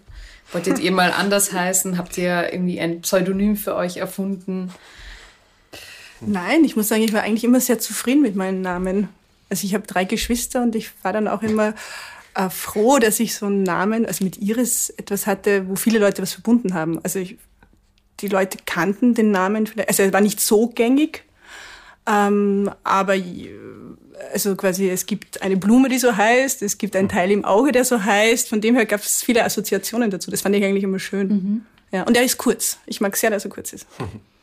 Wolltet 0.53 0.79
ihr 0.79 0.93
mal 0.93 1.11
anders 1.11 1.53
heißen? 1.53 1.97
Habt 1.97 2.19
ihr 2.19 2.53
irgendwie 2.53 2.81
ein 2.81 3.01
Pseudonym 3.01 3.57
für 3.57 3.75
euch 3.75 3.97
erfunden? 3.97 4.71
Nein, 6.27 6.65
ich 6.65 6.77
muss 6.77 6.89
sagen, 6.89 7.03
ich 7.03 7.13
war 7.13 7.23
eigentlich 7.23 7.45
immer 7.45 7.61
sehr 7.61 7.79
zufrieden 7.79 8.23
mit 8.23 8.37
meinem 8.37 8.61
Namen. 8.63 9.09
Also 9.51 9.67
ich 9.67 9.75
habe 9.75 9.87
drei 9.87 10.05
Geschwister 10.05 10.63
und 10.63 10.75
ich 10.75 10.91
war 11.03 11.13
dann 11.13 11.29
auch 11.29 11.43
immer 11.43 11.75
äh, 12.35 12.51
froh, 12.51 12.99
dass 12.99 13.21
ich 13.21 13.35
so 13.35 13.47
einen 13.47 13.63
Namen, 13.63 14.07
also 14.07 14.25
mit 14.25 14.39
Iris 14.39 14.91
etwas 14.91 15.27
hatte, 15.27 15.69
wo 15.69 15.77
viele 15.77 15.99
Leute 15.99 16.23
was 16.23 16.33
verbunden 16.33 16.75
haben. 16.75 16.99
Also 17.05 17.19
ich, 17.21 17.37
die 18.21 18.29
Leute 18.29 18.59
kannten 18.67 19.15
den 19.15 19.31
Namen, 19.31 19.67
vielleicht- 19.67 19.89
also 19.89 20.03
er 20.03 20.13
war 20.13 20.21
nicht 20.21 20.41
so 20.41 20.69
gängig, 20.69 21.25
ähm, 22.07 22.71
aber 22.83 23.15
also 24.33 24.55
quasi 24.57 24.89
es 24.91 25.07
gibt 25.07 25.43
eine 25.43 25.57
Blume, 25.57 25.89
die 25.89 25.99
so 25.99 26.17
heißt, 26.17 26.63
es 26.63 26.79
gibt 26.79 26.97
einen 26.97 27.09
Teil 27.09 27.31
im 27.31 27.45
Auge, 27.45 27.73
der 27.73 27.85
so 27.85 28.03
heißt. 28.03 28.49
Von 28.49 28.61
dem 28.61 28.75
her 28.77 28.87
gab 28.87 29.01
es 29.01 29.23
viele 29.23 29.45
Assoziationen 29.45 30.11
dazu. 30.11 30.31
Das 30.31 30.41
fand 30.43 30.55
ich 30.57 30.65
eigentlich 30.65 30.85
immer 30.85 30.99
schön. 30.99 31.65
Ja, 31.93 32.03
und 32.05 32.17
er 32.17 32.25
ist 32.25 32.39
kurz. 32.39 32.79
Ich 32.87 33.01
mag 33.01 33.17
sehr, 33.17 33.31
dass 33.31 33.45
er 33.45 33.51
kurz 33.51 33.73
ist. 33.73 33.87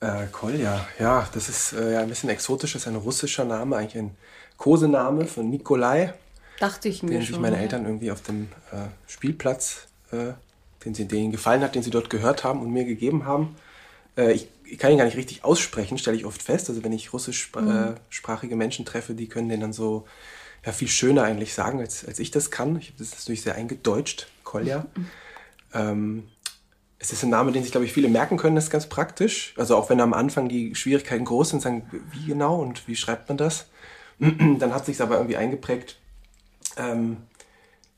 Äh, 0.00 0.26
Kolja, 0.30 0.86
ja, 0.98 1.28
das 1.32 1.48
ist 1.48 1.72
äh, 1.72 1.94
ja 1.94 2.00
ein 2.00 2.08
bisschen 2.08 2.30
exotisch, 2.30 2.74
das 2.74 2.82
ist 2.82 2.88
ein 2.88 2.96
russischer 2.96 3.44
Name, 3.44 3.76
eigentlich 3.76 3.98
ein 3.98 4.16
Kosename 4.56 5.26
von 5.26 5.50
Nikolai, 5.50 6.14
Dachte 6.58 6.88
ich 6.88 7.02
mir 7.02 7.10
den 7.10 7.20
sich 7.20 7.30
schon. 7.30 7.40
meine 7.40 7.56
ja. 7.56 7.62
Eltern 7.62 7.84
irgendwie 7.84 8.10
auf 8.10 8.22
dem 8.22 8.48
äh, 8.72 8.88
Spielplatz, 9.06 9.86
äh, 10.10 10.32
den 10.84 10.94
sie 10.94 11.06
denen 11.06 11.30
gefallen 11.30 11.62
hat, 11.62 11.74
den 11.74 11.82
sie 11.82 11.90
dort 11.90 12.10
gehört 12.10 12.44
haben 12.44 12.60
und 12.60 12.72
mir 12.72 12.84
gegeben 12.84 13.24
haben. 13.26 13.56
Äh, 14.16 14.32
ich, 14.32 14.48
ich 14.64 14.78
kann 14.78 14.90
ihn 14.90 14.98
gar 14.98 15.04
nicht 15.04 15.16
richtig 15.16 15.44
aussprechen, 15.44 15.98
stelle 15.98 16.16
ich 16.16 16.24
oft 16.24 16.42
fest. 16.42 16.68
Also 16.68 16.82
wenn 16.82 16.92
ich 16.92 17.12
russischsprachige 17.12 18.56
Menschen 18.56 18.84
treffe, 18.84 19.14
die 19.14 19.28
können 19.28 19.48
den 19.48 19.60
dann 19.60 19.72
so 19.72 20.06
ja, 20.66 20.72
viel 20.72 20.88
schöner 20.88 21.22
eigentlich 21.22 21.54
sagen, 21.54 21.80
als, 21.80 22.04
als 22.04 22.18
ich 22.18 22.30
das 22.30 22.50
kann. 22.50 22.76
Ich, 22.76 22.92
das 22.98 23.08
ist 23.08 23.18
natürlich 23.20 23.42
sehr 23.42 23.54
eingedeutscht, 23.54 24.26
Kolja. 24.42 24.86
Ähm, 25.72 26.28
es 26.98 27.12
ist 27.12 27.22
ein 27.22 27.30
Name, 27.30 27.52
den 27.52 27.62
sich, 27.62 27.70
glaube 27.70 27.86
ich, 27.86 27.92
viele 27.92 28.08
merken 28.08 28.36
können, 28.36 28.56
das 28.56 28.64
ist 28.64 28.70
ganz 28.70 28.86
praktisch. 28.86 29.54
Also 29.56 29.76
auch 29.76 29.88
wenn 29.88 30.00
am 30.00 30.14
Anfang 30.14 30.48
die 30.48 30.74
Schwierigkeiten 30.74 31.24
groß 31.24 31.50
sind, 31.50 31.62
sagen, 31.62 31.88
wie 32.12 32.26
genau 32.26 32.56
und 32.56 32.88
wie 32.88 32.96
schreibt 32.96 33.28
man 33.28 33.38
das? 33.38 33.66
Dann 34.18 34.74
hat 34.74 34.86
sich 34.86 35.00
aber 35.00 35.16
irgendwie 35.16 35.36
eingeprägt. 35.36 35.98
Ähm, 36.76 37.18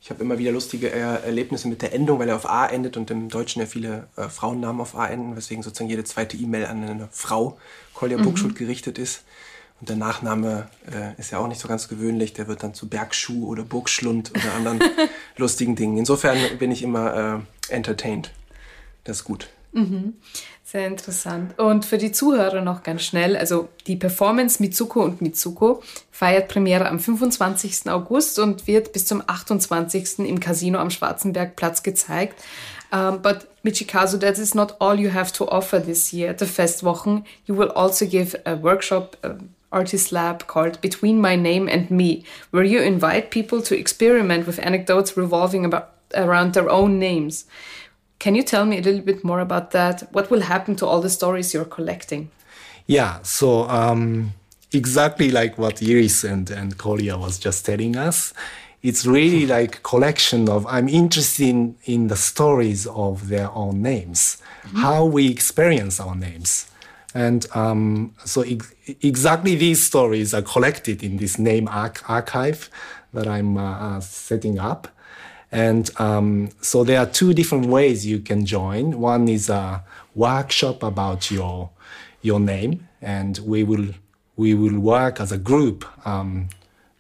ich 0.03 0.11
habe 0.11 0.23
immer 0.23 0.39
wieder 0.39 0.53
lustige 0.53 0.91
Er 0.91 1.25
Erlebnisse 1.25 1.69
mit 1.69 1.83
der 1.83 1.93
Endung, 1.93 2.19
weil 2.19 2.29
er 2.29 2.37
auf 2.37 2.49
A 2.49 2.67
endet 2.67 2.97
und 2.97 3.11
im 3.11 3.29
Deutschen 3.29 3.61
ja 3.61 3.67
viele 3.67 4.09
äh, 4.17 4.29
Frauennamen 4.29 4.81
auf 4.81 4.95
A 4.97 5.07
enden, 5.07 5.37
weswegen 5.37 5.63
sozusagen 5.63 5.91
jede 5.91 6.05
zweite 6.05 6.37
E-Mail 6.37 6.67
an 6.67 6.85
eine 6.85 7.09
Frau, 7.11 7.59
Kolja 7.95 8.19
Buchschuld, 8.19 8.55
gerichtet 8.55 8.99
ist. 8.99 9.25
Und 9.81 9.89
der 9.89 9.97
Nachname 9.97 10.69
äh, 10.91 11.19
ist 11.19 11.33
ja 11.33 11.39
auch 11.39 11.49
nicht 11.49 11.61
so 11.61 11.69
ganz 11.69 11.89
gewöhnlich. 11.89 12.35
Der 12.35 12.49
wird 12.49 12.63
dann 12.63 12.75
zu 12.75 12.89
Bergschuh 12.89 13.47
oder 13.47 13.63
Burgschlund 13.63 14.31
oder 14.31 14.55
anderen 14.55 14.81
lustigen 15.37 15.75
Dingen. 15.75 15.97
Insofern 15.97 16.37
bin 16.59 16.71
ich 16.71 16.83
immer 16.83 17.45
äh, 17.71 17.75
entertained. 17.75 18.31
Das 19.11 19.25
gut. 19.25 19.49
Mhm. 19.73 20.15
Sehr 20.63 20.87
interessant. 20.87 21.59
Und 21.59 21.85
für 21.85 21.99
die 21.99 22.13
Zuhörer 22.13 22.61
noch 22.61 22.85
ganz 22.85 23.03
schnell, 23.03 23.37
also 23.37 23.69
die 23.89 23.97
Performance 23.97 24.63
Mitsuko 24.63 25.03
und 25.03 25.21
Mitsuko 25.21 25.83
feiert 26.13 26.47
Premiere 26.47 26.89
am 26.89 27.01
25. 27.01 27.91
August 27.91 28.39
und 28.39 28.69
wird 28.69 28.93
bis 28.93 29.07
zum 29.07 29.21
28. 29.27 30.21
im 30.21 30.39
Casino 30.39 30.79
am 30.79 30.91
Schwarzenbergplatz 30.91 31.83
gezeigt. 31.83 32.41
Um, 32.93 33.21
but 33.21 33.49
Michikazu, 33.65 34.17
that 34.19 34.39
is 34.39 34.55
not 34.55 34.81
all 34.81 34.99
you 34.99 35.13
have 35.13 35.33
to 35.33 35.49
offer 35.49 35.83
this 35.83 36.13
year 36.13 36.31
at 36.31 36.39
the 36.39 36.47
Festwochen. 36.47 37.25
You 37.47 37.57
will 37.57 37.71
also 37.71 38.07
give 38.07 38.39
a 38.45 38.55
workshop, 38.55 39.17
a 39.25 39.39
artist 39.73 40.13
lab 40.13 40.47
called 40.47 40.81
Between 40.81 41.21
My 41.21 41.35
Name 41.35 41.69
and 41.69 41.91
Me, 41.91 42.25
where 42.53 42.65
you 42.65 42.81
invite 42.81 43.31
people 43.31 43.61
to 43.63 43.77
experiment 43.77 44.47
with 44.47 44.65
anecdotes 44.65 45.17
revolving 45.17 45.65
about, 45.65 45.89
around 46.15 46.55
their 46.55 46.71
own 46.71 47.01
names. 47.01 47.47
Can 48.21 48.35
you 48.35 48.43
tell 48.43 48.67
me 48.67 48.79
a 48.79 48.83
little 48.83 49.01
bit 49.01 49.25
more 49.25 49.41
about 49.41 49.71
that? 49.73 50.03
What 50.13 50.31
will 50.31 50.43
happen 50.43 50.77
to 50.77 50.87
all 50.87 51.01
the 51.01 51.09
stories 51.09 51.53
you're 51.55 51.65
collecting? 51.65 52.31
Yeah, 52.87 53.23
so 53.23 53.69
um, 53.69 54.35
exactly 54.73 55.31
like 55.31 55.57
what 55.59 55.83
Iris 55.83 56.23
and, 56.23 56.51
and 56.51 56.77
Kolja 56.77 57.19
was 57.19 57.39
just 57.39 57.65
telling 57.65 57.97
us, 57.97 58.35
it's 58.83 59.07
really 59.07 59.47
like 59.47 59.83
collection 59.83 60.49
of 60.51 60.67
I'm 60.67 60.89
interested 60.89 61.49
in, 61.49 61.77
in 61.85 62.09
the 62.09 62.17
stories 62.17 62.87
of 62.87 63.29
their 63.29 63.51
own 63.53 63.81
names, 63.81 64.37
mm-hmm. 64.65 64.79
how 64.79 65.07
we 65.07 65.31
experience 65.31 65.99
our 65.99 66.15
names. 66.15 66.71
And 67.15 67.47
um, 67.55 68.15
so 68.27 68.43
ex- 68.43 68.73
exactly 69.03 69.55
these 69.57 69.83
stories 69.83 70.35
are 70.35 70.43
collected 70.43 71.03
in 71.03 71.17
this 71.17 71.39
name 71.39 71.69
arch- 71.69 72.03
archive 72.07 72.69
that 73.15 73.27
I'm 73.27 73.57
uh, 73.57 73.97
uh, 73.97 74.01
setting 74.01 74.59
up. 74.59 74.89
And 75.53 75.91
um, 76.01 76.51
so 76.61 76.85
there 76.85 77.01
are 77.01 77.07
two 77.07 77.35
different 77.35 77.67
ways 77.67 78.07
you 78.07 78.21
can 78.21 78.47
join. 78.47 79.01
One 79.01 79.29
is 79.29 79.49
a 79.49 79.85
workshop 80.15 80.83
about 80.83 81.31
your 81.31 81.71
your 82.23 82.39
name, 82.39 82.89
and 83.03 83.39
we 83.39 83.65
will 83.65 83.89
we 84.37 84.55
will 84.55 84.79
work 84.79 85.21
as 85.21 85.33
a 85.33 85.39
group 85.39 85.85
um, 86.07 86.49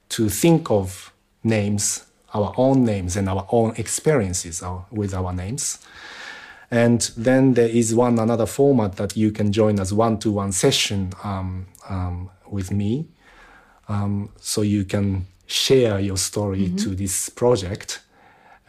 to 0.08 0.28
think 0.28 0.70
of 0.70 1.12
names, 1.44 2.06
our 2.34 2.52
own 2.56 2.84
names, 2.84 3.16
and 3.16 3.28
our 3.28 3.46
own 3.50 3.74
experiences 3.76 4.62
with 4.90 5.14
our 5.14 5.32
names. 5.32 5.78
And 6.72 7.00
then 7.16 7.54
there 7.54 7.68
is 7.68 7.94
one 7.94 8.18
another 8.18 8.46
format 8.46 8.96
that 8.96 9.16
you 9.16 9.32
can 9.32 9.52
join 9.52 9.80
as 9.80 9.92
one-to-one 9.92 10.52
session 10.52 11.12
um, 11.24 11.66
um, 11.88 12.30
with 12.48 12.70
me, 12.70 13.08
um, 13.88 14.30
so 14.40 14.62
you 14.62 14.84
can 14.84 15.26
share 15.46 15.98
your 15.98 16.16
story 16.16 16.66
mm-hmm. 16.66 16.76
to 16.76 16.94
this 16.94 17.28
project 17.28 18.00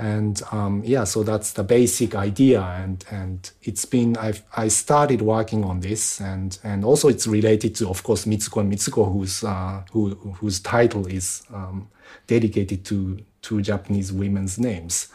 and 0.01 0.41
um, 0.51 0.81
yeah 0.83 1.03
so 1.03 1.21
that's 1.21 1.53
the 1.53 1.63
basic 1.63 2.15
idea. 2.15 2.61
And 2.61 3.05
and 3.11 3.51
it's 3.61 3.85
been 3.85 4.17
I've, 4.17 4.43
i 4.57 4.67
started 4.67 5.21
working 5.21 5.63
on 5.63 5.81
this. 5.81 6.19
And 6.19 6.57
and 6.63 6.83
also 6.83 7.07
it's 7.07 7.27
related 7.27 7.75
to 7.75 7.89
of 7.89 8.01
course 8.01 8.25
mitsuko 8.25 8.61
and 8.61 8.73
mitsuko 8.73 9.13
whose 9.13 9.43
uh, 9.43 9.83
who, 9.91 10.15
whose 10.39 10.59
title 10.59 11.05
is 11.05 11.43
um, 11.53 11.87
dedicated 12.25 12.83
to 12.85 13.19
to 13.43 13.61
japanese 13.61 14.11
women's 14.11 14.57
names. 14.57 15.07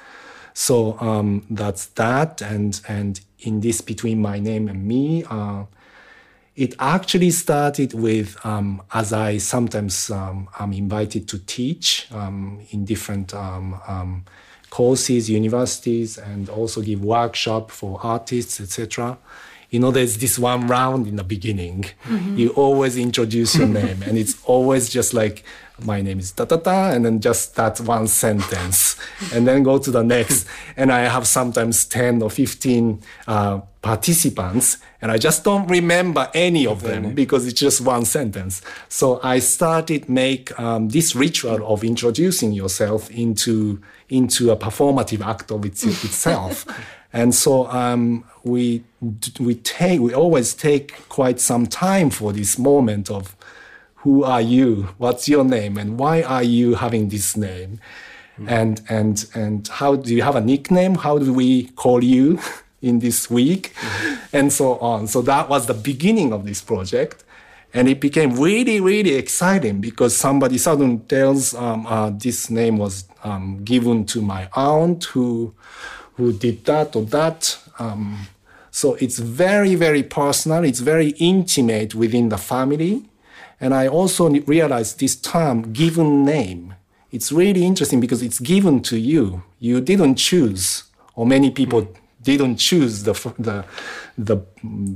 So 0.55 0.99
um, 1.01 1.45
that's 1.51 1.87
that. 1.87 2.41
And 2.41 2.81
and 2.89 3.21
in 3.41 3.61
this 3.61 3.81
between 3.81 4.23
my 4.23 4.39
name 4.39 4.69
and 4.69 4.87
me 4.87 5.25
uh, 5.25 5.65
it 6.55 6.75
actually 6.79 7.31
started 7.33 7.93
with 7.93 8.39
um, 8.47 8.83
as 8.95 9.13
I 9.13 9.39
sometimes 9.39 10.11
um, 10.11 10.49
I'm 10.59 10.73
invited 10.73 11.29
to 11.29 11.39
teach 11.41 12.07
um, 12.13 12.61
in 12.71 12.85
different 12.85 13.35
um, 13.35 13.79
um, 13.87 14.25
courses, 14.71 15.31
universities, 15.31 16.19
and 16.19 16.49
also 16.49 16.81
give 16.83 17.05
workshop 17.05 17.71
for 17.71 18.01
artists, 18.03 18.61
etc. 18.61 19.19
You 19.71 19.81
know, 19.81 19.91
there's 19.91 20.19
this 20.19 20.39
one 20.39 20.69
round 20.69 21.07
in 21.07 21.17
the 21.17 21.25
beginning. 21.25 21.87
Mm-hmm. 22.05 22.37
You 22.37 22.51
always 22.51 22.97
introduce 22.97 23.57
your 23.57 23.69
name, 23.83 24.03
and 24.03 24.17
it's 24.17 24.43
always 24.45 24.89
just 24.89 25.13
like 25.15 25.45
my 25.83 26.01
name 26.01 26.19
is 26.19 26.33
da 26.33 26.45
da 26.45 26.57
da, 26.57 26.91
and 26.91 27.05
then 27.05 27.21
just 27.21 27.57
that 27.57 27.81
one 27.81 28.07
sentence, 28.07 28.97
and 29.33 29.47
then 29.47 29.63
go 29.63 29.79
to 29.79 29.91
the 29.91 30.03
next. 30.03 30.47
And 30.77 30.93
I 30.93 31.01
have 31.01 31.27
sometimes 31.27 31.85
10 31.85 32.23
or 32.23 32.31
15 32.31 33.03
uh, 33.27 33.61
participants, 33.87 34.79
and 35.01 35.13
I 35.13 35.17
just 35.17 35.45
don't 35.45 35.69
remember 35.69 36.29
any 36.35 36.67
of 36.67 36.83
them 36.83 37.15
because 37.15 37.47
it's 37.47 37.61
just 37.61 37.81
one 37.81 38.05
sentence. 38.05 38.61
So 38.89 39.21
I 39.23 39.39
started 39.39 40.09
make 40.09 40.59
um, 40.59 40.89
this 40.89 41.15
ritual 41.15 41.65
of 41.73 41.85
introducing 41.85 42.51
yourself 42.53 43.09
into 43.13 43.81
into 44.09 44.51
a 44.51 44.57
performative 44.57 45.25
act 45.25 45.53
of 45.53 45.65
it, 45.65 45.85
itself. 46.09 46.67
and 47.13 47.33
so 47.33 47.69
um, 47.69 48.25
we 48.43 48.83
we 49.39 49.55
take 49.55 50.01
we 50.01 50.13
always 50.13 50.53
take 50.53 51.09
quite 51.09 51.39
some 51.39 51.65
time 51.69 52.11
for 52.11 52.33
this 52.33 52.59
moment 52.59 53.09
of 53.09 53.37
who 54.03 54.25
are 54.25 54.43
you? 54.43 54.89
What's 54.99 55.29
your 55.29 55.45
name? 55.45 55.79
And 55.79 55.97
why 55.97 56.23
are 56.23 56.43
you 56.43 56.75
having 56.75 57.09
this 57.09 57.37
name? 57.37 57.79
Mm. 58.37 58.51
And 58.51 58.83
and 58.89 59.17
and 59.33 59.69
how 59.69 59.95
do 59.95 60.13
you 60.13 60.23
have 60.23 60.35
a 60.35 60.41
nickname? 60.41 60.97
How 60.97 61.19
do 61.19 61.33
we 61.33 61.69
call 61.83 62.03
you 62.03 62.41
in 62.87 63.01
this 63.01 63.31
week? 63.31 63.75
Mm-hmm. 63.75 64.37
And 64.37 64.53
so 64.53 64.79
on. 64.79 65.07
So 65.07 65.23
that 65.23 65.49
was 65.49 65.67
the 65.67 65.75
beginning 65.75 66.33
of 66.33 66.45
this 66.45 66.63
project. 66.63 67.25
And 67.75 67.89
it 67.89 68.01
became 68.01 68.41
really, 68.41 68.81
really 68.81 69.15
exciting 69.15 69.81
because 69.81 70.17
somebody 70.17 70.57
suddenly 70.57 70.99
tells 71.09 71.55
um, 71.55 71.87
uh, 71.87 72.11
this 72.11 72.49
name 72.49 72.79
was 72.79 73.05
um, 73.25 73.63
given 73.65 74.07
to 74.07 74.23
my 74.23 74.49
aunt 74.55 75.05
who 75.05 75.55
who 76.15 76.33
did 76.33 76.65
that 76.65 76.97
or 76.97 77.03
that. 77.03 77.59
Um, 77.79 78.29
so 78.71 78.95
it's 78.95 79.19
very, 79.19 79.75
very 79.75 80.03
personal. 80.03 80.65
It's 80.65 80.81
very 80.81 81.11
intimate 81.19 81.95
within 81.95 82.31
the 82.31 82.39
family. 82.39 83.05
And 83.61 83.75
I 83.75 83.89
also 83.89 84.29
realized 84.29 85.01
this 85.01 85.17
term, 85.17 85.73
given 85.73 86.25
name, 86.25 86.75
it's 87.11 87.33
really 87.33 87.65
interesting 87.65 88.01
because 88.01 88.23
it's 88.23 88.39
given 88.39 88.83
to 88.83 88.99
you. 88.99 89.43
You 89.59 89.81
didn't 89.81 90.17
choose, 90.17 90.85
or 91.15 91.25
many 91.25 91.51
people 91.51 91.89
didn't 92.27 92.57
choose 92.57 93.05
the, 93.05 93.15
the, 93.39 93.65
the, 94.29 94.37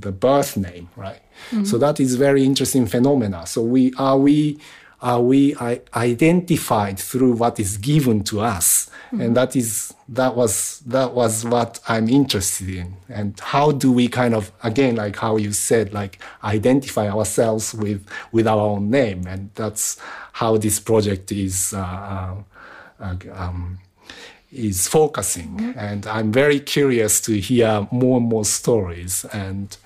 the 0.04 0.12
birth 0.12 0.56
name, 0.56 0.86
right? 0.96 1.22
Mm-hmm. 1.50 1.64
So 1.64 1.78
that 1.78 1.98
is 2.00 2.16
very 2.16 2.42
interesting 2.44 2.86
phenomena. 2.86 3.46
So 3.46 3.62
we, 3.62 3.82
are 3.96 4.18
we, 4.18 4.58
are 5.00 5.22
we 5.22 5.56
identified 5.94 6.98
through 6.98 7.32
what 7.42 7.58
is 7.58 7.78
given 7.78 8.22
to 8.24 8.40
us? 8.40 8.90
Mm-hmm. 9.06 9.20
And 9.22 9.36
that 9.38 9.56
is, 9.56 9.94
that 10.08 10.36
was, 10.36 10.80
that 10.86 11.14
was 11.14 11.44
what 11.44 11.80
I'm 11.88 12.08
interested 12.08 12.68
in. 12.68 12.96
And 13.08 13.40
how 13.40 13.72
do 13.72 13.90
we 13.90 14.08
kind 14.08 14.34
of, 14.34 14.52
again, 14.62 14.96
like 14.96 15.16
how 15.16 15.36
you 15.38 15.52
said, 15.52 15.94
like 15.94 16.18
identify 16.44 17.08
ourselves 17.08 17.72
with, 17.72 18.06
with 18.32 18.46
our 18.46 18.60
own 18.60 18.90
name. 18.90 19.26
And 19.26 19.50
that's 19.54 19.98
how 20.32 20.58
this 20.58 20.78
project 20.80 21.32
is, 21.32 21.72
uh, 21.72 22.34
uh, 23.00 23.16
um, 23.32 23.78
is 24.52 24.88
focusing. 24.88 25.56
Mm-hmm. 25.56 25.78
And 25.78 26.06
I'm 26.06 26.32
very 26.32 26.60
curious 26.60 27.20
to 27.22 27.38
hear 27.38 27.86
more 27.90 28.18
and 28.18 28.28
more 28.28 28.44
stories. 28.44 29.24
And, 29.32 29.76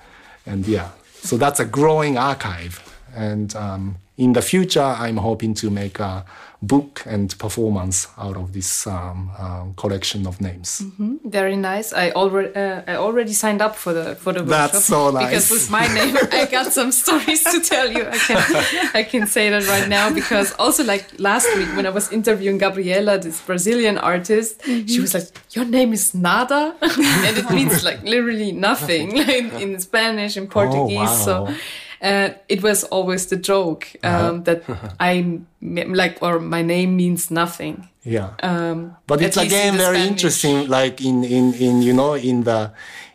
and 0.45 0.67
yeah, 0.67 0.89
so 1.21 1.37
that's 1.37 1.59
a 1.59 1.65
growing 1.65 2.17
archive. 2.17 2.81
And, 3.15 3.55
um, 3.55 3.97
in 4.17 4.31
the 4.31 4.41
future, 4.41 4.81
I'm 4.81 5.17
hoping 5.17 5.53
to 5.55 5.69
make 5.69 5.99
a 5.99 6.23
book 6.61 7.03
and 7.05 7.37
performance 7.37 8.07
out 8.17 8.37
of 8.37 8.53
this 8.53 8.87
um, 8.87 9.31
um, 9.37 9.73
collection 9.75 10.25
of 10.27 10.41
names. 10.41 10.81
Mm-hmm. 10.81 11.29
Very 11.29 11.55
nice. 11.55 11.93
I 11.93 12.11
already 12.11 12.55
uh, 12.55 12.81
I 12.87 12.95
already 12.95 13.33
signed 13.33 13.61
up 13.61 13.75
for 13.75 13.93
the 13.93 14.15
for 14.15 14.33
the 14.33 14.43
workshop. 14.43 14.71
That's 14.71 14.85
so 14.85 15.11
nice. 15.11 15.25
Because 15.29 15.51
with 15.51 15.71
my 15.71 15.87
name, 15.93 16.17
I 16.31 16.45
got 16.45 16.73
some 16.73 16.91
stories 16.91 17.43
to 17.43 17.59
tell 17.61 17.91
you. 17.91 18.07
I 18.07 18.17
can 18.17 18.65
I 18.93 19.03
can 19.03 19.27
say 19.27 19.49
that 19.49 19.67
right 19.67 19.87
now 19.87 20.13
because 20.13 20.53
also 20.53 20.83
like 20.83 21.05
last 21.19 21.47
week 21.55 21.69
when 21.75 21.85
I 21.85 21.89
was 21.89 22.11
interviewing 22.11 22.57
Gabriela, 22.57 23.17
this 23.17 23.41
Brazilian 23.41 23.97
artist, 23.97 24.59
mm-hmm. 24.61 24.87
she 24.87 24.99
was 24.99 25.13
like, 25.13 25.27
"Your 25.51 25.65
name 25.65 25.93
is 25.93 26.13
nada," 26.13 26.75
and 26.81 27.37
it 27.37 27.49
means 27.51 27.83
like 27.83 28.03
literally 28.03 28.51
nothing, 28.51 29.15
like 29.15 29.53
in 29.61 29.79
Spanish 29.79 30.37
and 30.37 30.49
Portuguese. 30.49 31.27
Oh, 31.27 31.43
wow. 31.43 31.47
So 31.47 31.55
uh, 32.01 32.29
it 32.49 32.63
was 32.63 32.83
always 32.85 33.27
the 33.27 33.35
joke 33.35 33.87
um, 34.03 34.11
uh-huh. 34.11 34.39
that 34.43 34.95
I'm 34.99 35.47
like, 35.61 36.19
or 36.21 36.39
my 36.39 36.61
name 36.61 36.95
means 36.95 37.31
nothing. 37.31 37.89
Yeah. 38.03 38.33
Um, 38.43 38.95
but 39.07 39.21
it's 39.21 39.37
again 39.37 39.75
very 39.75 39.97
Spanish. 39.97 40.11
interesting, 40.11 40.67
like 40.67 41.01
in, 41.01 41.23
in, 41.23 41.53
in, 41.55 41.81
you 41.81 41.93
know, 41.93 42.13
in 42.13 42.43
the, 42.43 42.71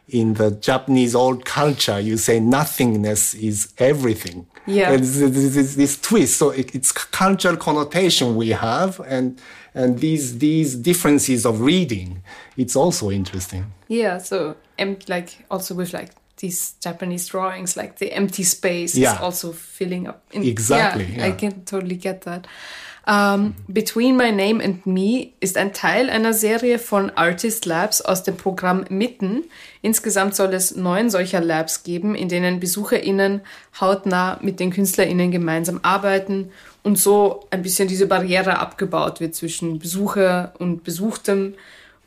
in 0.08 0.34
the 0.34 0.50
Japanese 0.50 1.14
old 1.14 1.44
culture, 1.44 2.00
you 2.00 2.16
say 2.16 2.40
nothingness 2.40 3.34
is 3.34 3.72
everything. 3.78 4.46
Yeah. 4.66 4.90
It's, 4.90 5.16
it's, 5.18 5.56
it's 5.56 5.74
this 5.76 6.00
twist. 6.00 6.38
So 6.38 6.50
it, 6.50 6.74
it's 6.74 6.90
cultural 6.92 7.56
connotation 7.56 8.34
we 8.34 8.48
have 8.50 9.00
and, 9.00 9.40
and 9.74 10.00
these, 10.00 10.38
these 10.38 10.74
differences 10.74 11.46
of 11.46 11.60
reading, 11.60 12.22
it's 12.56 12.74
also 12.74 13.10
interesting. 13.10 13.72
Yeah. 13.86 14.18
So, 14.18 14.56
and 14.76 15.08
like 15.08 15.44
also 15.50 15.76
with 15.76 15.92
like 15.92 16.10
these 16.40 16.74
Japanese 16.80 17.28
drawings, 17.28 17.76
like 17.76 17.98
the 17.98 18.12
empty 18.12 18.42
space 18.44 18.96
yeah. 18.96 19.14
is 19.14 19.20
also 19.20 19.52
filling 19.52 20.08
up. 20.08 20.22
In, 20.32 20.42
exactly. 20.42 21.04
Yeah, 21.04 21.18
yeah, 21.18 21.26
I 21.26 21.32
can 21.32 21.64
totally 21.64 21.96
get 21.96 22.22
that. 22.22 22.46
Um, 23.06 23.54
Between 23.66 24.16
My 24.16 24.30
Name 24.30 24.60
and 24.60 24.84
Me 24.86 25.32
ist 25.40 25.56
ein 25.56 25.72
Teil 25.72 26.10
einer 26.10 26.34
Serie 26.34 26.78
von 26.78 27.10
Artist 27.10 27.64
Labs 27.66 28.02
aus 28.02 28.22
dem 28.22 28.36
Programm 28.36 28.84
Mitten. 28.88 29.44
Insgesamt 29.82 30.34
soll 30.34 30.52
es 30.54 30.76
neun 30.76 31.10
solcher 31.10 31.40
Labs 31.40 31.82
geben, 31.82 32.14
in 32.14 32.28
denen 32.28 32.60
BesucherInnen 32.60 33.40
hautnah 33.80 34.38
mit 34.42 34.60
den 34.60 34.70
KünstlerInnen 34.70 35.30
gemeinsam 35.30 35.80
arbeiten 35.82 36.50
und 36.82 36.98
so 36.98 37.46
ein 37.50 37.62
bisschen 37.62 37.88
diese 37.88 38.06
Barriere 38.06 38.58
abgebaut 38.58 39.20
wird 39.20 39.34
zwischen 39.34 39.78
Besucher 39.78 40.52
und 40.58 40.84
Besuchtem. 40.84 41.54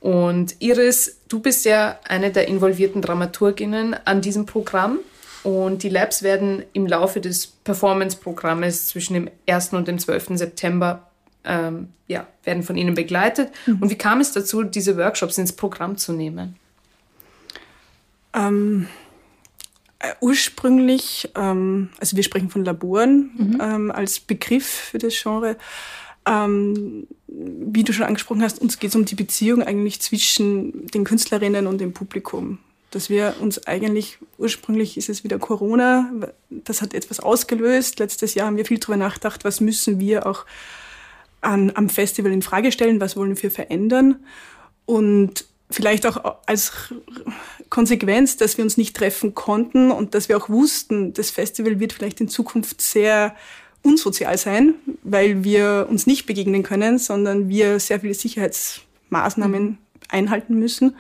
Und 0.04 0.58
Iris, 0.60 1.22
du 1.30 1.39
bist 1.39 1.63
ja 1.63 1.98
eine 2.04 2.30
der 2.30 2.50
involvierten 2.50 3.02
Dramaturginnen 3.02 3.96
an 4.04 4.20
diesem 4.20 4.46
Programm. 4.46 5.00
Und 5.44 5.82
die 5.82 5.88
Labs 5.88 6.24
werden 6.24 6.66
im 6.74 6.88
Laufe 6.88 7.22
des 7.22 7.48
Performance-Programmes 7.48 8.88
zwischen 8.88 9.13
dem 9.13 9.30
1. 9.48 9.72
und 9.72 9.88
dem 9.88 10.00
12. 10.00 10.38
September 10.38 11.08
ähm, 11.46 11.88
ja, 12.08 12.28
werden 12.44 12.63
von 12.63 12.76
Ihnen 12.76 12.96
begleitet. 12.96 13.50
Mhm. 13.66 13.82
Und 13.82 13.92
wie 13.92 13.98
kam 13.98 14.20
es 14.20 14.34
dazu, 14.34 14.63
diese 14.63 14.98
Workshops 14.98 15.38
ins 15.38 15.54
Programm 15.54 15.96
zu 15.96 16.12
nehmen? 16.12 16.58
Ähm, 18.34 18.88
äh, 20.00 20.16
ursprünglich, 20.20 21.32
ähm, 21.36 21.92
also 22.02 22.18
wir 22.18 22.24
sprechen 22.24 22.50
von 22.50 22.66
Laboren 22.66 23.32
mhm. 23.38 23.62
ähm, 23.62 23.92
als 23.92 24.20
Begriff 24.20 24.68
für 24.68 24.98
das 24.98 25.13
Genre. 25.13 25.56
Ähm, 26.26 27.08
wie 27.28 27.84
du 27.84 27.94
schon 27.94 28.06
angesprochen 28.06 28.44
hast, 28.44 28.60
uns 28.60 28.80
geht 28.80 28.92
es 28.92 28.96
um 28.96 29.06
die 29.06 29.16
Beziehung 29.16 29.64
eigentlich 29.64 30.02
zwischen 30.02 30.88
den 30.88 31.04
Künstlerinnen 31.04 31.68
und 31.68 31.80
dem 31.80 31.94
Publikum 31.94 32.60
dass 32.94 33.10
wir 33.10 33.36
uns 33.40 33.66
eigentlich, 33.66 34.20
ursprünglich 34.38 34.98
ist 34.98 35.10
es 35.10 35.24
wieder 35.24 35.40
Corona, 35.40 36.12
das 36.50 36.82
hat 36.82 36.94
etwas 36.94 37.20
ausgelöst. 37.20 37.98
Letztes 38.00 38.36
Jahr 38.36 38.48
haben 38.48 38.58
wir 38.58 38.66
viel 38.66 38.78
darüber 38.78 38.98
nachgedacht, 38.98 39.44
was 39.44 39.62
müssen 39.62 40.00
wir 40.00 40.28
auch 40.28 40.46
an, 41.42 41.72
am 41.76 41.90
Festival 41.90 42.32
in 42.32 42.44
Frage 42.44 42.72
stellen, 42.72 43.02
was 43.02 43.18
wollen 43.18 43.42
wir 43.42 43.50
verändern. 43.50 44.24
Und 44.86 45.46
vielleicht 45.72 46.06
auch 46.06 46.38
als 46.46 46.72
Konsequenz, 47.70 48.38
dass 48.38 48.58
wir 48.58 48.64
uns 48.64 48.78
nicht 48.78 48.96
treffen 48.96 49.34
konnten 49.34 49.92
und 49.92 50.14
dass 50.14 50.30
wir 50.30 50.38
auch 50.38 50.50
wussten, 50.50 51.14
das 51.14 51.32
Festival 51.32 51.80
wird 51.80 51.94
vielleicht 51.94 52.22
in 52.22 52.30
Zukunft 52.30 52.80
sehr 52.80 53.36
unsozial 53.84 54.38
sein, 54.38 54.74
weil 55.04 55.43
wir 55.43 55.88
uns 55.89 56.08
nicht 56.08 56.26
begegnen 56.26 56.63
können, 56.63 56.98
sondern 56.98 57.50
wir 57.50 57.80
sehr 57.80 58.00
viele 58.00 58.13
Sicherheitsmaßnahmen 58.13 59.78
einhalten 60.10 60.56
müssen 60.58 60.96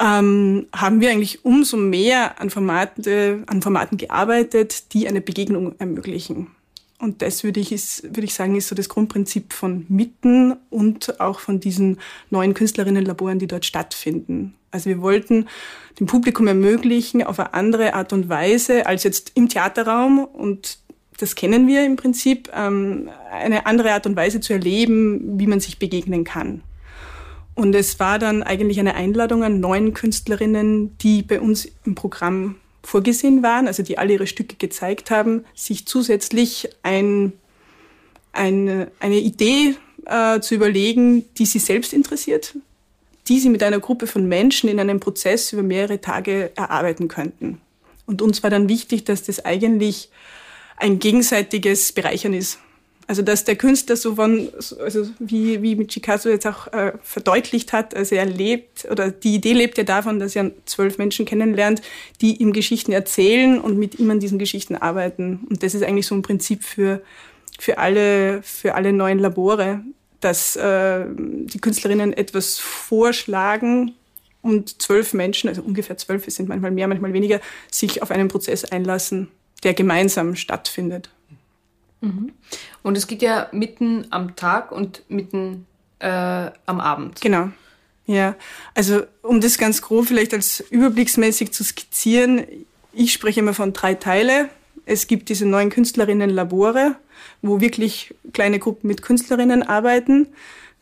ähm, 0.00 0.66
haben 0.74 1.00
wir 1.00 1.10
eigentlich 1.10 1.44
umso 1.44 1.76
mehr 1.76 2.40
an, 2.40 2.50
Formate, 2.50 3.42
an 3.46 3.62
Formaten 3.62 3.96
gearbeitet, 3.96 4.92
die 4.92 5.08
eine 5.08 5.20
Begegnung 5.20 5.74
ermöglichen. 5.78 6.48
Und 6.98 7.22
das 7.22 7.44
würde 7.44 7.60
ich, 7.60 7.70
ist, 7.72 8.04
würde 8.04 8.24
ich 8.24 8.34
sagen, 8.34 8.56
ist 8.56 8.68
so 8.68 8.74
das 8.74 8.88
Grundprinzip 8.88 9.52
von 9.52 9.84
Mitten 9.88 10.54
und 10.70 11.20
auch 11.20 11.38
von 11.40 11.60
diesen 11.60 11.98
neuen 12.30 12.54
Künstlerinnenlaboren, 12.54 13.38
die 13.38 13.46
dort 13.46 13.64
stattfinden. 13.64 14.54
Also 14.70 14.90
wir 14.90 15.02
wollten 15.02 15.46
dem 16.00 16.06
Publikum 16.06 16.46
ermöglichen, 16.46 17.22
auf 17.22 17.38
eine 17.38 17.54
andere 17.54 17.94
Art 17.94 18.12
und 18.12 18.28
Weise 18.28 18.86
als 18.86 19.04
jetzt 19.04 19.32
im 19.34 19.48
Theaterraum 19.48 20.24
und 20.24 20.78
das 21.18 21.34
kennen 21.34 21.66
wir 21.66 21.84
im 21.84 21.96
Prinzip, 21.96 22.50
ähm, 22.54 23.10
eine 23.30 23.66
andere 23.66 23.92
Art 23.92 24.06
und 24.06 24.16
Weise 24.16 24.40
zu 24.40 24.52
erleben, 24.52 25.38
wie 25.38 25.46
man 25.46 25.60
sich 25.60 25.78
begegnen 25.78 26.24
kann. 26.24 26.62
Und 27.54 27.74
es 27.74 28.00
war 28.00 28.18
dann 28.18 28.42
eigentlich 28.42 28.80
eine 28.80 28.94
Einladung 28.94 29.44
an 29.44 29.60
neun 29.60 29.94
Künstlerinnen, 29.94 30.98
die 30.98 31.22
bei 31.22 31.40
uns 31.40 31.68
im 31.84 31.94
Programm 31.94 32.56
vorgesehen 32.82 33.42
waren, 33.42 33.66
also 33.66 33.82
die 33.82 33.96
alle 33.96 34.14
ihre 34.14 34.26
Stücke 34.26 34.56
gezeigt 34.56 35.10
haben, 35.10 35.44
sich 35.54 35.86
zusätzlich 35.86 36.68
ein, 36.82 37.32
eine, 38.32 38.90
eine 38.98 39.18
Idee 39.18 39.76
äh, 40.06 40.40
zu 40.40 40.54
überlegen, 40.54 41.24
die 41.36 41.46
sie 41.46 41.60
selbst 41.60 41.92
interessiert, 41.92 42.56
die 43.28 43.38
sie 43.38 43.48
mit 43.48 43.62
einer 43.62 43.80
Gruppe 43.80 44.06
von 44.06 44.28
Menschen 44.28 44.68
in 44.68 44.80
einem 44.80 45.00
Prozess 45.00 45.52
über 45.52 45.62
mehrere 45.62 46.00
Tage 46.00 46.50
erarbeiten 46.56 47.08
könnten. 47.08 47.60
Und 48.06 48.20
uns 48.20 48.42
war 48.42 48.50
dann 48.50 48.68
wichtig, 48.68 49.04
dass 49.04 49.22
das 49.22 49.44
eigentlich 49.44 50.10
ein 50.76 50.98
gegenseitiges 50.98 51.92
Bereichern 51.92 52.34
ist. 52.34 52.58
Also 53.06 53.20
dass 53.20 53.44
der 53.44 53.56
Künstler 53.56 53.96
so 53.96 54.14
von, 54.14 54.48
also 54.80 55.06
wie, 55.18 55.60
wie 55.60 55.76
mit 55.76 55.92
Chicago 55.92 56.30
jetzt 56.30 56.46
auch 56.46 56.72
äh, 56.72 56.92
verdeutlicht 57.02 57.72
hat, 57.72 57.94
also 57.94 58.14
er 58.14 58.24
lebt, 58.24 58.86
oder 58.90 59.10
die 59.10 59.34
Idee 59.34 59.52
lebt 59.52 59.76
ja 59.76 59.84
davon, 59.84 60.18
dass 60.18 60.34
er 60.34 60.52
zwölf 60.64 60.96
Menschen 60.96 61.26
kennenlernt, 61.26 61.82
die 62.22 62.36
ihm 62.36 62.54
Geschichten 62.54 62.92
erzählen 62.92 63.60
und 63.60 63.78
mit 63.78 63.98
ihm 63.98 64.10
an 64.10 64.20
diesen 64.20 64.38
Geschichten 64.38 64.74
arbeiten. 64.74 65.46
Und 65.50 65.62
das 65.62 65.74
ist 65.74 65.82
eigentlich 65.82 66.06
so 66.06 66.14
ein 66.14 66.22
Prinzip 66.22 66.64
für, 66.64 67.02
für, 67.58 67.76
alle, 67.76 68.42
für 68.42 68.74
alle 68.74 68.92
neuen 68.92 69.18
Labore, 69.18 69.80
dass 70.20 70.56
äh, 70.56 71.04
die 71.14 71.60
Künstlerinnen 71.60 72.14
etwas 72.14 72.58
vorschlagen 72.58 73.92
und 74.40 74.80
zwölf 74.80 75.12
Menschen, 75.12 75.48
also 75.48 75.60
ungefähr 75.60 75.98
zwölf, 75.98 76.26
es 76.26 76.36
sind 76.36 76.48
manchmal 76.48 76.70
mehr, 76.70 76.88
manchmal 76.88 77.12
weniger, 77.12 77.40
sich 77.70 78.00
auf 78.00 78.10
einen 78.10 78.28
Prozess 78.28 78.64
einlassen, 78.64 79.28
der 79.64 79.74
gemeinsam 79.74 80.36
stattfindet. 80.36 81.10
Mhm. 82.00 82.32
Und 82.82 82.96
es 82.96 83.06
geht 83.06 83.22
ja 83.22 83.48
mitten 83.52 84.06
am 84.10 84.36
Tag 84.36 84.70
und 84.70 85.02
mitten 85.08 85.66
äh, 85.98 86.06
am 86.66 86.80
Abend. 86.80 87.20
Genau. 87.20 87.50
Ja, 88.06 88.36
also 88.74 89.02
um 89.22 89.40
das 89.40 89.56
ganz 89.56 89.80
grob 89.80 90.06
vielleicht 90.06 90.34
als 90.34 90.60
überblicksmäßig 90.60 91.52
zu 91.52 91.64
skizzieren, 91.64 92.44
ich 92.92 93.12
spreche 93.12 93.40
immer 93.40 93.54
von 93.54 93.72
drei 93.72 93.94
Teile. 93.94 94.50
Es 94.86 95.06
gibt 95.06 95.28
diese 95.30 95.46
neuen 95.46 95.70
Künstlerinnen-Labore, 95.70 96.96
wo 97.42 97.60
wirklich 97.60 98.14
kleine 98.32 98.58
Gruppen 98.58 98.86
mit 98.86 99.02
Künstlerinnen 99.02 99.62
arbeiten. 99.62 100.28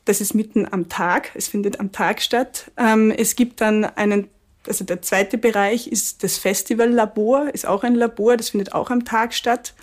Das 0.04 0.20
ist 0.20 0.34
mitten 0.34 0.70
am 0.70 0.88
Tag. 0.88 1.30
Es 1.34 1.48
findet 1.48 1.78
am 1.78 1.92
Tag 1.92 2.20
statt. 2.20 2.70
Ähm, 2.76 3.12
es 3.12 3.36
gibt 3.36 3.60
dann 3.60 3.84
einen, 3.84 4.28
also 4.66 4.84
der 4.84 5.02
zweite 5.02 5.38
Bereich 5.38 5.88
ist 5.88 6.22
das 6.22 6.38
Festival-Labor, 6.38 7.50
ist 7.52 7.66
auch 7.66 7.82
ein 7.82 7.94
Labor, 7.94 8.36
das 8.36 8.50
findet 8.50 8.72
auch 8.72 8.90
am 8.90 9.04
Tag 9.04 9.34
statt. 9.34 9.74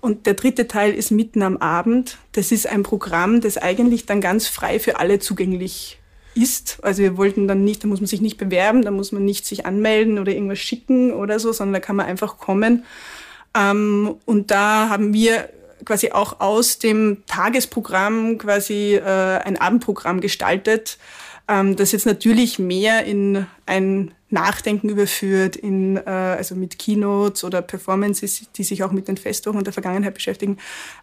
Und 0.00 0.26
der 0.26 0.34
dritte 0.34 0.66
Teil 0.66 0.94
ist 0.94 1.10
mitten 1.10 1.42
am 1.42 1.58
Abend. 1.58 2.18
Das 2.32 2.52
ist 2.52 2.66
ein 2.66 2.82
Programm, 2.82 3.40
das 3.40 3.58
eigentlich 3.58 4.06
dann 4.06 4.20
ganz 4.20 4.48
frei 4.48 4.80
für 4.80 4.98
alle 4.98 5.18
zugänglich 5.18 5.98
ist. 6.34 6.78
Also 6.82 7.02
wir 7.02 7.16
wollten 7.16 7.48
dann 7.48 7.64
nicht, 7.64 7.84
da 7.84 7.88
muss 7.88 8.00
man 8.00 8.06
sich 8.06 8.20
nicht 8.20 8.38
bewerben, 8.38 8.82
da 8.82 8.90
muss 8.90 9.12
man 9.12 9.24
nicht 9.24 9.46
sich 9.46 9.66
anmelden 9.66 10.18
oder 10.18 10.32
irgendwas 10.32 10.58
schicken 10.58 11.12
oder 11.12 11.38
so, 11.38 11.52
sondern 11.52 11.74
da 11.74 11.80
kann 11.80 11.96
man 11.96 12.06
einfach 12.06 12.38
kommen. 12.38 12.84
Ähm, 13.54 14.16
und 14.24 14.50
da 14.50 14.88
haben 14.88 15.12
wir 15.12 15.50
quasi 15.84 16.12
auch 16.12 16.40
aus 16.40 16.78
dem 16.78 17.22
Tagesprogramm 17.26 18.38
quasi 18.38 18.94
äh, 18.94 19.02
ein 19.02 19.56
Abendprogramm 19.56 20.20
gestaltet, 20.20 20.98
ähm, 21.50 21.74
das 21.74 21.90
jetzt 21.90 22.06
natürlich 22.06 22.58
mehr 22.60 23.04
in 23.04 23.46
ein 23.66 24.12
Nachdenken 24.32 24.88
überführt, 24.88 25.56
in, 25.56 25.96
äh, 25.96 26.02
also 26.08 26.54
mit 26.54 26.78
Keynotes 26.78 27.42
oder 27.42 27.60
Performances, 27.60 28.48
die 28.54 28.62
sich 28.62 28.84
auch 28.84 28.92
mit 28.92 29.08
den 29.08 29.16
Festwochen 29.16 29.64
der 29.64 29.72
Vergangenheit 29.72 30.14
beschäftigen, 30.14 30.58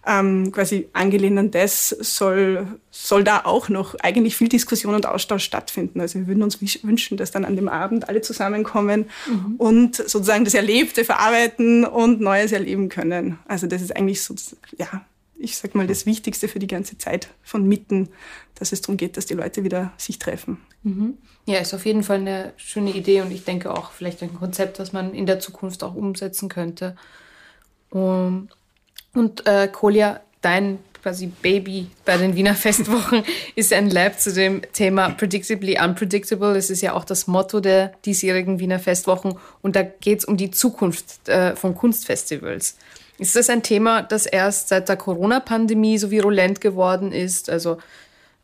ähm, 0.05 0.53
quasi 0.53 0.87
angelehnt 0.93 1.37
an 1.37 1.51
das 1.51 1.89
soll, 1.89 2.65
soll 2.89 3.25
da 3.25 3.41
auch 3.43 3.67
noch 3.67 3.95
eigentlich 3.99 4.37
viel 4.37 4.47
Diskussion 4.47 4.95
und 4.95 5.05
Austausch 5.05 5.43
stattfinden. 5.43 5.99
Also 5.99 6.19
wir 6.19 6.27
würden 6.27 6.43
uns 6.43 6.61
wünschen, 6.61 7.17
dass 7.17 7.31
dann 7.31 7.43
an 7.43 7.57
dem 7.57 7.67
Abend 7.67 8.07
alle 8.07 8.21
zusammenkommen 8.21 9.09
mhm. 9.27 9.55
und 9.57 9.95
sozusagen 9.97 10.45
das 10.45 10.53
Erlebte 10.53 11.03
verarbeiten 11.03 11.83
und 11.83 12.21
Neues 12.21 12.53
erleben 12.53 12.87
können. 12.87 13.39
Also 13.49 13.67
das 13.67 13.81
ist 13.81 13.93
eigentlich 13.93 14.23
so, 14.23 14.35
ja, 14.77 15.05
ich 15.39 15.57
sag 15.57 15.75
mal, 15.75 15.87
das 15.87 16.05
Wichtigste 16.05 16.47
für 16.47 16.59
die 16.59 16.67
ganze 16.67 16.97
Zeit 16.97 17.29
von 17.43 17.67
mitten, 17.67 18.09
dass 18.55 18.71
es 18.71 18.81
darum 18.81 18.97
geht, 18.97 19.17
dass 19.17 19.25
die 19.25 19.33
Leute 19.33 19.63
wieder 19.63 19.93
sich 19.97 20.19
treffen. 20.19 20.57
Mhm. 20.83 21.17
Ja, 21.45 21.59
ist 21.59 21.73
auf 21.73 21.85
jeden 21.85 22.03
Fall 22.03 22.17
eine 22.17 22.53
schöne 22.57 22.91
Idee 22.91 23.21
und 23.21 23.31
ich 23.31 23.43
denke 23.43 23.71
auch 23.71 23.91
vielleicht 23.91 24.21
ein 24.23 24.33
Konzept, 24.33 24.79
das 24.79 24.93
man 24.93 25.13
in 25.13 25.25
der 25.25 25.39
Zukunft 25.39 25.83
auch 25.83 25.95
umsetzen 25.95 26.49
könnte. 26.49 26.95
Um, 27.89 28.49
und 29.13 29.47
äh, 29.47 29.67
Kolja, 29.71 30.19
dein 30.41 30.79
quasi 31.01 31.27
Baby 31.27 31.87
bei 32.03 32.17
den 32.17 32.35
Wiener 32.35 32.55
Festwochen 32.55 33.23
ist 33.55 33.71
ein 33.71 33.89
Lab 33.89 34.19
zu 34.19 34.33
dem 34.33 34.61
Thema 34.73 35.09
Predictably 35.09 35.79
Unpredictable. 35.79 36.57
Es 36.57 36.69
ist 36.69 36.81
ja 36.81 36.93
auch 36.93 37.05
das 37.05 37.27
Motto 37.27 37.59
der 37.59 37.93
diesjährigen 38.05 38.59
Wiener 38.59 38.79
Festwochen 38.79 39.37
und 39.61 39.75
da 39.75 39.83
geht 39.83 40.19
es 40.19 40.25
um 40.25 40.35
die 40.35 40.51
Zukunft 40.51 41.29
äh, 41.29 41.55
von 41.55 41.75
Kunstfestivals. 41.75 42.77
Ist 43.19 43.35
das 43.35 43.49
ein 43.49 43.63
Thema, 43.63 44.03
das 44.03 44.25
erst 44.25 44.69
seit 44.69 44.89
der 44.89 44.97
Corona-Pandemie 44.97 45.97
so 45.97 46.11
virulent 46.11 46.61
geworden 46.61 47.11
ist? 47.11 47.49
Also, 47.49 47.77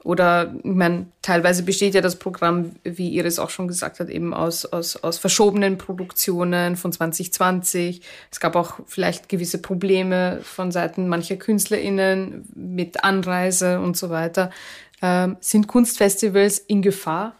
oder, 0.03 0.53
ich 0.57 0.65
meine, 0.65 1.05
teilweise 1.21 1.63
besteht 1.63 1.93
ja 1.93 2.01
das 2.01 2.17
Programm, 2.17 2.71
wie 2.83 3.15
Iris 3.15 3.39
auch 3.39 3.49
schon 3.49 3.67
gesagt 3.67 3.99
hat, 3.99 4.09
eben 4.09 4.33
aus, 4.33 4.65
aus, 4.65 4.97
aus 4.97 5.17
verschobenen 5.17 5.77
Produktionen 5.77 6.75
von 6.75 6.91
2020. 6.91 8.01
Es 8.29 8.39
gab 8.39 8.55
auch 8.55 8.79
vielleicht 8.85 9.29
gewisse 9.29 9.59
Probleme 9.59 10.41
von 10.43 10.71
Seiten 10.71 11.07
mancher 11.07 11.37
KünstlerInnen 11.37 12.49
mit 12.53 13.03
Anreise 13.03 13.79
und 13.79 13.95
so 13.95 14.09
weiter. 14.09 14.49
Ähm, 15.01 15.37
sind 15.39 15.67
Kunstfestivals 15.67 16.59
in 16.59 16.81
Gefahr? 16.81 17.35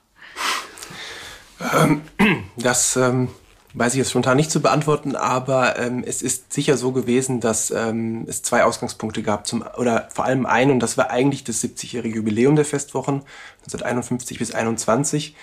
Ähm, 1.73 2.01
das 2.57 2.95
ähm, 2.95 3.29
weiß 3.73 3.93
ich 3.93 3.97
jetzt 3.99 4.11
spontan 4.11 4.37
nicht 4.37 4.51
zu 4.51 4.61
beantworten, 4.61 5.15
aber 5.15 5.79
ähm, 5.79 6.03
es 6.05 6.21
ist 6.21 6.53
sicher 6.53 6.77
so 6.77 6.91
gewesen, 6.91 7.39
dass 7.39 7.71
ähm, 7.71 8.25
es 8.27 8.43
zwei 8.43 8.63
Ausgangspunkte 8.63 9.23
gab, 9.23 9.47
zum, 9.47 9.63
oder 9.77 10.07
vor 10.13 10.25
allem 10.25 10.45
einen, 10.45 10.71
und 10.71 10.79
das 10.79 10.97
war 10.97 11.09
eigentlich 11.09 11.43
das 11.43 11.63
70-jährige 11.63 12.17
Jubiläum 12.17 12.55
der 12.55 12.65
Festwochen, 12.65 13.23
1951 13.61 14.39
bis 14.39 14.53
21. 14.53 15.35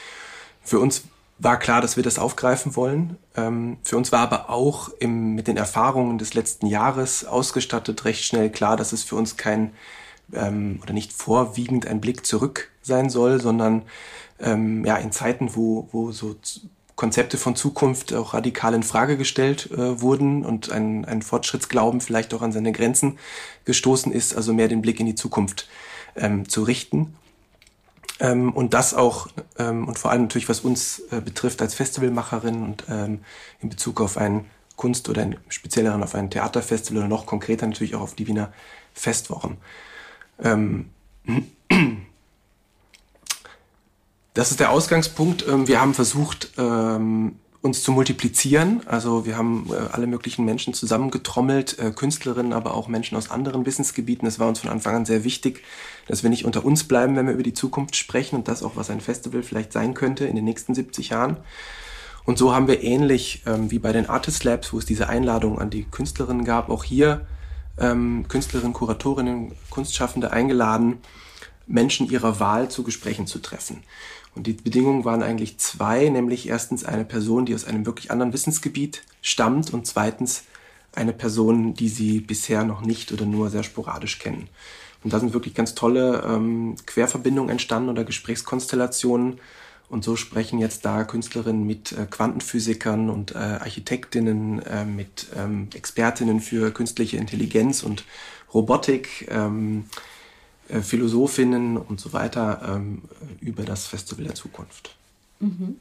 Für 0.62 0.78
uns 0.78 1.02
war 1.38 1.58
klar, 1.58 1.80
dass 1.80 1.96
wir 1.96 2.04
das 2.04 2.18
aufgreifen 2.18 2.76
wollen. 2.76 3.16
Ähm, 3.36 3.78
für 3.82 3.96
uns 3.96 4.12
war 4.12 4.20
aber 4.20 4.50
auch 4.50 4.90
im, 5.00 5.34
mit 5.34 5.48
den 5.48 5.56
Erfahrungen 5.56 6.18
des 6.18 6.34
letzten 6.34 6.66
Jahres 6.66 7.24
ausgestattet 7.24 8.04
recht 8.04 8.24
schnell 8.24 8.50
klar, 8.50 8.76
dass 8.76 8.92
es 8.92 9.02
für 9.02 9.16
uns 9.16 9.36
kein 9.36 9.72
ähm, 10.32 10.78
oder 10.82 10.92
nicht 10.92 11.12
vorwiegend 11.12 11.86
ein 11.86 12.00
Blick 12.00 12.26
zurück 12.26 12.70
sein 12.82 13.10
soll, 13.10 13.40
sondern 13.40 13.82
ähm, 14.38 14.84
ja 14.84 14.96
in 14.96 15.12
Zeiten, 15.12 15.56
wo, 15.56 15.88
wo 15.92 16.12
so 16.12 16.36
Konzepte 17.00 17.38
von 17.38 17.56
Zukunft 17.56 18.12
auch 18.12 18.34
radikal 18.34 18.74
in 18.74 18.82
Frage 18.82 19.16
gestellt 19.16 19.70
äh, 19.70 20.02
wurden 20.02 20.44
und 20.44 20.70
ein, 20.70 21.06
ein 21.06 21.22
Fortschrittsglauben 21.22 22.02
vielleicht 22.02 22.34
auch 22.34 22.42
an 22.42 22.52
seine 22.52 22.72
Grenzen 22.72 23.18
gestoßen 23.64 24.12
ist, 24.12 24.36
also 24.36 24.52
mehr 24.52 24.68
den 24.68 24.82
Blick 24.82 25.00
in 25.00 25.06
die 25.06 25.14
Zukunft 25.14 25.66
ähm, 26.14 26.46
zu 26.46 26.62
richten. 26.62 27.16
Ähm, 28.18 28.52
und 28.52 28.74
das 28.74 28.92
auch, 28.92 29.28
ähm, 29.58 29.88
und 29.88 29.98
vor 29.98 30.10
allem 30.10 30.20
natürlich, 30.20 30.50
was 30.50 30.60
uns 30.60 30.98
äh, 31.10 31.22
betrifft 31.22 31.62
als 31.62 31.72
Festivalmacherin 31.72 32.62
und 32.62 32.84
ähm, 32.90 33.20
in 33.62 33.70
Bezug 33.70 34.02
auf 34.02 34.18
ein 34.18 34.44
Kunst- 34.76 35.08
oder 35.08 35.22
ein 35.22 35.38
spezielleren 35.48 36.02
auf 36.02 36.14
ein 36.14 36.28
Theaterfestival 36.28 36.98
oder 36.98 37.08
noch 37.08 37.24
konkreter 37.24 37.66
natürlich 37.66 37.94
auch 37.94 38.02
auf 38.02 38.14
die 38.14 38.26
Wiener 38.26 38.52
Festwochen. 38.92 39.56
Ähm, 40.42 40.90
das 44.40 44.50
ist 44.50 44.58
der 44.58 44.70
Ausgangspunkt. 44.70 45.46
Ähm, 45.46 45.68
wir 45.68 45.82
haben 45.82 45.92
versucht, 45.92 46.52
ähm, 46.56 47.36
uns 47.60 47.82
zu 47.82 47.92
multiplizieren. 47.92 48.80
Also 48.86 49.26
wir 49.26 49.36
haben 49.36 49.68
äh, 49.70 49.92
alle 49.92 50.06
möglichen 50.06 50.46
Menschen 50.46 50.72
zusammengetrommelt, 50.72 51.78
äh, 51.78 51.90
Künstlerinnen, 51.90 52.54
aber 52.54 52.72
auch 52.72 52.88
Menschen 52.88 53.18
aus 53.18 53.30
anderen 53.30 53.66
Wissensgebieten. 53.66 54.26
Es 54.26 54.38
war 54.38 54.48
uns 54.48 54.60
von 54.60 54.70
Anfang 54.70 54.96
an 54.96 55.04
sehr 55.04 55.24
wichtig, 55.24 55.62
dass 56.08 56.22
wir 56.22 56.30
nicht 56.30 56.46
unter 56.46 56.64
uns 56.64 56.84
bleiben, 56.84 57.16
wenn 57.16 57.26
wir 57.26 57.34
über 57.34 57.42
die 57.42 57.52
Zukunft 57.52 57.96
sprechen 57.96 58.34
und 58.34 58.48
das 58.48 58.62
auch, 58.62 58.76
was 58.76 58.88
ein 58.88 59.02
Festival 59.02 59.42
vielleicht 59.42 59.74
sein 59.74 59.92
könnte 59.92 60.24
in 60.24 60.36
den 60.36 60.46
nächsten 60.46 60.74
70 60.74 61.10
Jahren. 61.10 61.36
Und 62.24 62.38
so 62.38 62.54
haben 62.54 62.66
wir 62.66 62.82
ähnlich 62.82 63.42
ähm, 63.44 63.70
wie 63.70 63.78
bei 63.78 63.92
den 63.92 64.08
Artist 64.08 64.42
Labs, 64.44 64.72
wo 64.72 64.78
es 64.78 64.86
diese 64.86 65.10
Einladung 65.10 65.58
an 65.58 65.68
die 65.68 65.84
Künstlerinnen 65.84 66.46
gab, 66.46 66.70
auch 66.70 66.84
hier 66.84 67.26
ähm, 67.76 68.24
Künstlerinnen, 68.26 68.72
Kuratorinnen, 68.72 69.52
Kunstschaffende 69.68 70.30
eingeladen, 70.30 71.02
Menschen 71.66 72.10
ihrer 72.10 72.40
Wahl 72.40 72.70
zu 72.70 72.82
Gesprächen 72.82 73.26
zu 73.26 73.38
treffen. 73.38 73.82
Und 74.34 74.46
die 74.46 74.52
Bedingungen 74.52 75.04
waren 75.04 75.22
eigentlich 75.22 75.58
zwei, 75.58 76.08
nämlich 76.08 76.48
erstens 76.48 76.84
eine 76.84 77.04
Person, 77.04 77.46
die 77.46 77.54
aus 77.54 77.64
einem 77.64 77.84
wirklich 77.86 78.10
anderen 78.10 78.32
Wissensgebiet 78.32 79.02
stammt 79.22 79.72
und 79.72 79.86
zweitens 79.86 80.44
eine 80.94 81.12
Person, 81.12 81.74
die 81.74 81.88
sie 81.88 82.20
bisher 82.20 82.64
noch 82.64 82.80
nicht 82.80 83.12
oder 83.12 83.26
nur 83.26 83.50
sehr 83.50 83.62
sporadisch 83.62 84.18
kennen. 84.18 84.48
Und 85.02 85.12
da 85.12 85.20
sind 85.20 85.32
wirklich 85.32 85.54
ganz 85.54 85.74
tolle 85.74 86.22
ähm, 86.26 86.76
Querverbindungen 86.86 87.50
entstanden 87.50 87.88
oder 87.88 88.04
Gesprächskonstellationen. 88.04 89.40
Und 89.88 90.04
so 90.04 90.14
sprechen 90.14 90.60
jetzt 90.60 90.84
da 90.84 91.02
Künstlerinnen 91.02 91.66
mit 91.66 91.92
äh, 91.92 92.06
Quantenphysikern 92.08 93.10
und 93.10 93.34
äh, 93.34 93.38
Architektinnen, 93.38 94.62
äh, 94.62 94.84
mit 94.84 95.26
ähm, 95.36 95.68
Expertinnen 95.74 96.40
für 96.40 96.70
künstliche 96.70 97.16
Intelligenz 97.16 97.82
und 97.82 98.04
Robotik. 98.52 99.26
Ähm, 99.30 99.86
äh, 99.90 100.19
Philosophinnen 100.82 101.76
und 101.76 102.00
so 102.00 102.12
weiter 102.12 102.60
ähm, 102.66 103.02
über 103.40 103.64
das 103.64 103.86
Festival 103.86 104.24
der 104.24 104.34
Zukunft. 104.34 104.94
Mhm. 105.40 105.76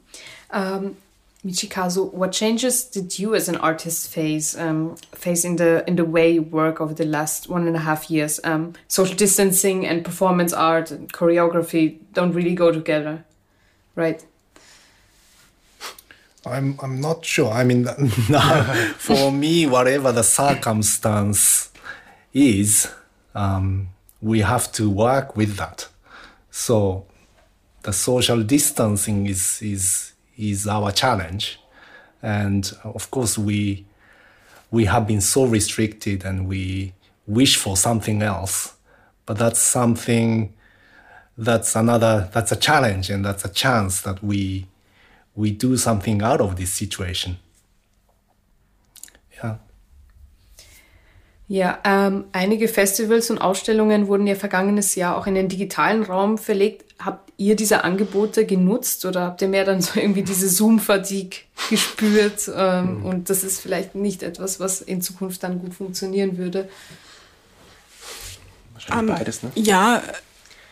Um, 0.51 0.95
Michikazu, 1.41 2.11
what 2.11 2.31
changes 2.31 2.89
did 2.89 3.17
you 3.17 3.33
as 3.33 3.47
an 3.47 3.55
artist 3.55 4.13
face 4.13 4.55
um, 4.55 4.95
face 5.13 5.45
in 5.45 5.57
the 5.57 5.83
in 5.87 5.95
the 5.95 6.03
way 6.03 6.33
you 6.33 6.41
work 6.41 6.81
over 6.81 6.93
the 6.93 7.05
last 7.05 7.49
one 7.49 7.65
and 7.65 7.77
a 7.77 7.79
half 7.79 8.09
years? 8.09 8.41
Um, 8.43 8.73
social 8.89 9.15
distancing 9.15 9.85
and 9.85 10.03
performance 10.03 10.51
art 10.51 10.91
and 10.91 11.11
choreography 11.13 11.99
don't 12.13 12.33
really 12.33 12.55
go 12.55 12.73
together, 12.73 13.23
right? 13.95 14.25
I'm 16.45 16.77
I'm 16.81 16.99
not 16.99 17.23
sure. 17.23 17.51
I 17.51 17.63
mean, 17.63 17.85
for 18.97 19.31
me, 19.31 19.65
whatever 19.65 20.11
the 20.11 20.23
circumstance 20.23 21.71
is, 22.33 22.91
um, 23.33 23.89
we 24.21 24.41
have 24.41 24.71
to 24.73 24.89
work 24.89 25.35
with 25.35 25.57
that. 25.57 25.87
So 26.51 27.05
the 27.83 27.93
social 27.93 28.43
distancing 28.43 29.27
is 29.27 29.61
is 29.61 30.13
is 30.37 30.67
our 30.67 30.91
challenge, 30.91 31.59
and 32.21 32.71
uh, 32.83 32.91
of 32.91 33.11
course 33.11 33.37
we 33.37 33.85
we 34.71 34.85
have 34.85 35.07
been 35.07 35.21
so 35.21 35.45
restricted 35.45 36.25
and 36.25 36.47
we 36.47 36.93
wish 37.25 37.55
for 37.57 37.77
something 37.77 38.21
else, 38.21 38.73
but 39.25 39.37
that's 39.37 39.59
something 39.59 40.53
that's 41.37 41.75
another 41.75 42.29
that's 42.33 42.51
a 42.51 42.55
challenge 42.55 43.09
and 43.09 43.23
that's 43.23 43.45
a 43.45 43.49
chance 43.49 44.01
that 44.01 44.21
we 44.23 44.67
we 45.35 45.51
do 45.51 45.77
something 45.77 46.21
out 46.21 46.41
of 46.41 46.57
this 46.57 46.73
situation. 46.73 47.37
Ja, 51.49 51.79
ähm, 51.83 52.25
einige 52.31 52.67
Festivals 52.67 53.31
und 53.31 53.39
Ausstellungen 53.39 54.07
wurden 54.07 54.27
ja 54.27 54.35
vergangenes 54.35 54.93
Jahr 54.93 55.17
auch 55.17 55.25
in 55.25 55.33
den 55.33 55.49
digitalen 55.49 56.03
Raum 56.03 56.37
verlegt. 56.37 56.85
Habt 57.03 57.33
ihr 57.37 57.55
diese 57.55 57.83
Angebote 57.83 58.45
genutzt 58.45 59.03
oder 59.03 59.21
habt 59.21 59.41
ihr 59.41 59.47
mehr 59.47 59.65
dann 59.65 59.81
so 59.81 59.99
irgendwie 59.99 60.21
diese 60.21 60.47
Zoom-Fatigue 60.47 61.39
gespürt? 61.71 62.51
Ähm, 62.55 62.99
mhm. 62.99 63.05
Und 63.05 63.29
das 63.31 63.43
ist 63.43 63.61
vielleicht 63.61 63.95
nicht 63.95 64.21
etwas, 64.21 64.59
was 64.59 64.79
in 64.79 65.01
Zukunft 65.01 65.41
dann 65.41 65.57
gut 65.59 65.73
funktionieren 65.73 66.37
würde? 66.37 66.69
Wahrscheinlich 68.73 69.01
um, 69.01 69.09
ähm, 69.09 69.15
beides, 69.15 69.41
ne? 69.41 69.51
Ja, 69.55 70.03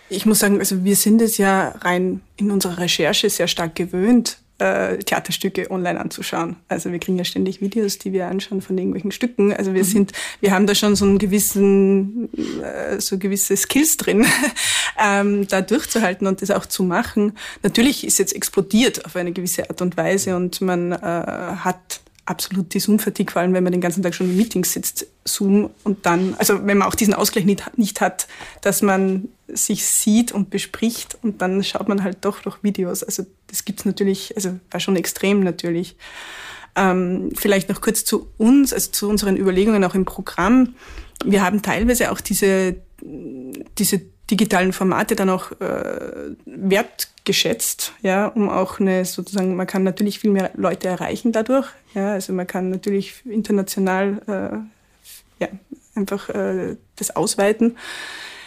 ich 0.10 0.28
muss 0.28 0.38
sagen, 0.38 0.60
also 0.60 0.84
wir 0.84 0.96
sind 0.96 1.24
es 1.24 1.40
ja 1.40 1.70
rein 1.82 2.22
in 2.36 2.52
unserer 2.52 2.78
Recherche 2.78 3.32
sehr 3.32 3.48
stark 3.48 3.74
gewöhnt, 3.74 4.38
äh, 4.60 4.98
Theaterstücke 4.98 5.70
online 5.70 6.00
anzuschauen. 6.00 6.56
Also 6.68 6.92
wir 6.92 7.00
kriegen 7.00 7.18
ja 7.18 7.24
ständig 7.24 7.62
Videos, 7.62 7.98
die 7.98 8.14
wir 8.14 8.28
anschauen 8.28 8.62
von 8.62 8.78
irgendwelchen 8.78 9.12
Stücken. 9.12 9.54
Also 9.54 9.74
wir 9.74 9.84
mhm. 9.84 9.88
sind, 9.88 10.12
wir 10.40 10.52
haben 10.52 10.68
da 10.68 10.76
schon 10.76 10.96
so 10.96 11.06
einen 11.06 11.18
gewissen, 11.18 12.30
äh, 12.64 13.00
so 13.00 13.18
gewisse 13.18 13.56
Skills 13.56 13.98
drin, 13.98 14.26
ähm, 15.00 15.48
da 15.48 15.62
durchzuhalten 15.62 16.28
und 16.28 16.42
das 16.42 16.52
auch 16.52 16.66
zu 16.66 16.84
machen. 16.84 17.34
Natürlich 17.64 18.06
ist 18.06 18.20
jetzt 18.20 18.36
explodiert 18.36 19.06
auf 19.06 19.16
eine 19.16 19.32
gewisse 19.32 19.70
Art 19.70 19.82
und 19.82 19.98
Weise 19.98 20.36
und 20.36 20.62
man 20.62 20.92
äh, 20.92 20.98
hat 20.98 22.02
absolut 22.28 22.74
die 22.74 22.80
vor 22.80 23.42
allem 23.42 23.54
wenn 23.54 23.64
man 23.64 23.72
den 23.72 23.82
ganzen 23.82 24.04
Tag 24.04 24.14
schon 24.14 24.30
in 24.30 24.38
Meetings 24.38 24.74
sitzt, 24.74 25.08
Zoom 25.26 25.70
und 25.84 26.06
dann, 26.06 26.36
also 26.38 26.66
wenn 26.66 26.78
man 26.78 26.88
auch 26.88 26.96
diesen 26.96 27.14
Ausgleich 27.14 27.46
nicht, 27.46 27.78
nicht 27.78 28.02
hat, 28.02 28.28
dass 28.62 28.82
man 28.82 29.30
sich 29.48 29.86
sieht 29.86 30.32
und 30.32 30.50
bespricht 30.50 31.18
und 31.22 31.42
dann 31.42 31.64
schaut 31.64 31.88
man 31.88 32.04
halt 32.04 32.18
doch 32.22 32.42
durch 32.42 32.64
Videos. 32.64 33.04
Also 33.04 33.26
das 33.48 33.66
gibt's 33.66 33.86
natürlich, 33.86 34.36
also 34.36 34.60
war 34.70 34.80
schon 34.80 34.98
extrem 34.98 35.40
natürlich. 35.40 35.96
Ähm, 36.76 37.32
vielleicht 37.36 37.70
noch 37.70 37.82
kurz 37.82 38.04
zu 38.04 38.30
uns, 38.38 38.74
also 38.74 38.92
zu 38.92 39.10
unseren 39.10 39.38
Überlegungen 39.38 39.84
auch 39.84 39.96
im 39.96 40.06
Programm. 40.06 40.76
Wir 41.24 41.44
haben 41.44 41.62
teilweise 41.62 42.12
auch 42.12 42.22
diese, 42.22 42.76
diese 43.02 44.02
digitalen 44.30 44.74
Formate 44.74 45.16
dann 45.16 45.30
auch 45.30 45.52
äh, 45.60 46.36
wertgeschätzt, 46.46 47.94
ja, 48.02 48.28
um 48.28 48.50
auch 48.50 48.80
eine 48.80 49.06
sozusagen, 49.06 49.56
man 49.56 49.68
kann 49.68 49.84
natürlich 49.84 50.20
viel 50.20 50.32
mehr 50.32 50.52
Leute 50.56 50.88
erreichen 50.88 51.32
dadurch, 51.32 51.68
ja, 51.94 52.12
also 52.14 52.34
man 52.34 52.48
kann 52.48 52.70
natürlich 52.70 53.26
international 53.26 54.22
äh, 55.40 55.44
ja, 55.44 55.50
einfach 55.96 56.30
äh, 56.30 56.76
das 56.96 57.16
ausweiten. 57.16 57.78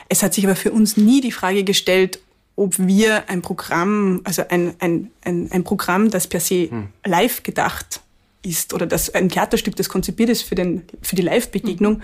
Es 0.09 0.23
hat 0.23 0.35
sich 0.35 0.45
aber 0.45 0.57
für 0.57 0.73
uns 0.73 0.97
nie 0.97 1.21
die 1.21 1.33
Frage 1.33 1.65
gestellt, 1.65 2.21
ob 2.57 2.79
wir 2.79 3.29
ein 3.31 3.43
Programm, 3.43 4.21
also 4.25 4.43
ein, 4.49 4.75
ein, 4.81 5.11
ein, 5.25 5.49
ein 5.51 5.65
Programm, 5.65 6.11
das 6.11 6.27
per 6.27 6.41
se 6.41 6.69
hm. 6.71 6.89
live 7.05 7.43
gedacht 7.43 8.03
ist 8.43 8.73
oder 8.73 8.87
das 8.87 9.15
ein 9.15 9.29
Theaterstück, 9.29 9.77
das 9.77 9.89
konzipiert 9.89 10.31
ist 10.31 10.43
für, 10.43 10.55
den, 10.55 10.83
für 11.03 11.17
die 11.17 11.23
Live-Begegnung, 11.23 11.95
mhm. 11.95 12.03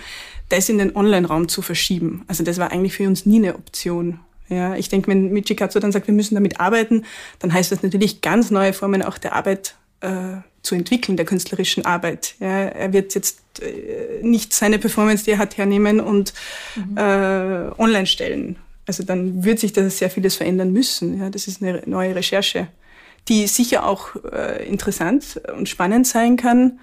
das 0.49 0.69
in 0.69 0.79
den 0.79 0.95
Online-Raum 0.95 1.49
zu 1.49 1.63
verschieben. 1.63 2.25
Also 2.29 2.45
das 2.45 2.59
war 2.59 2.71
eigentlich 2.73 2.95
für 2.95 3.07
uns 3.07 3.27
nie 3.27 3.37
eine 3.37 3.55
Option. 3.55 4.21
Ja, 4.49 4.77
ich 4.77 4.89
denke, 4.89 5.09
wenn 5.09 5.33
Michikazu 5.33 5.81
dann 5.81 5.93
sagt, 5.93 6.07
wir 6.07 6.15
müssen 6.15 6.35
damit 6.35 6.61
arbeiten, 6.61 7.05
dann 7.41 7.53
heißt 7.53 7.73
das 7.73 7.83
natürlich 7.83 8.21
ganz 8.21 8.51
neue 8.51 8.73
Formen 8.73 9.03
auch 9.03 9.19
der 9.19 9.35
Arbeit 9.35 9.75
äh, 10.01 10.37
zu 10.63 10.75
entwickeln, 10.75 11.17
der 11.17 11.27
künstlerischen 11.27 11.85
Arbeit. 11.85 12.35
Ja, 12.39 12.65
er 12.67 12.93
wird 12.93 13.15
jetzt 13.15 13.41
äh, 13.61 14.23
nicht 14.23 14.53
seine 14.53 14.79
Performance, 14.79 15.25
die 15.25 15.33
er 15.33 15.39
hat, 15.39 15.57
hernehmen 15.57 16.01
und 16.01 16.33
mhm. 16.77 16.97
äh, 16.97 17.71
online 17.79 18.07
stellen. 18.07 18.57
Also 18.87 19.03
dann 19.03 19.43
wird 19.43 19.59
sich 19.59 19.73
da 19.73 19.89
sehr 19.91 20.11
vieles 20.11 20.37
verändern 20.37 20.73
müssen. 20.73 21.19
Ja, 21.19 21.31
das 21.31 21.49
ist 21.49 21.61
eine 21.61 21.83
neue 21.87 22.15
Recherche 22.15 22.69
die 23.29 23.47
sicher 23.47 23.87
auch 23.87 24.11
äh, 24.33 24.67
interessant 24.67 25.41
und 25.57 25.69
spannend 25.69 26.07
sein 26.07 26.37
kann. 26.37 26.79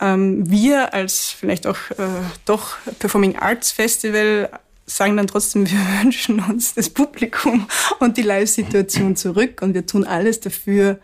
Ähm, 0.00 0.50
wir 0.50 0.94
als 0.94 1.30
vielleicht 1.30 1.66
auch 1.66 1.78
äh, 1.92 2.22
doch 2.44 2.76
Performing 2.98 3.36
Arts 3.36 3.72
Festival 3.72 4.50
sagen 4.86 5.16
dann 5.16 5.26
trotzdem, 5.26 5.66
wir 5.70 5.78
wünschen 6.02 6.40
uns 6.40 6.74
das 6.74 6.90
Publikum 6.90 7.66
und 8.00 8.16
die 8.16 8.22
Live-Situation 8.22 9.16
zurück 9.16 9.62
und 9.62 9.74
wir 9.74 9.86
tun 9.86 10.04
alles 10.04 10.40
dafür, 10.40 10.98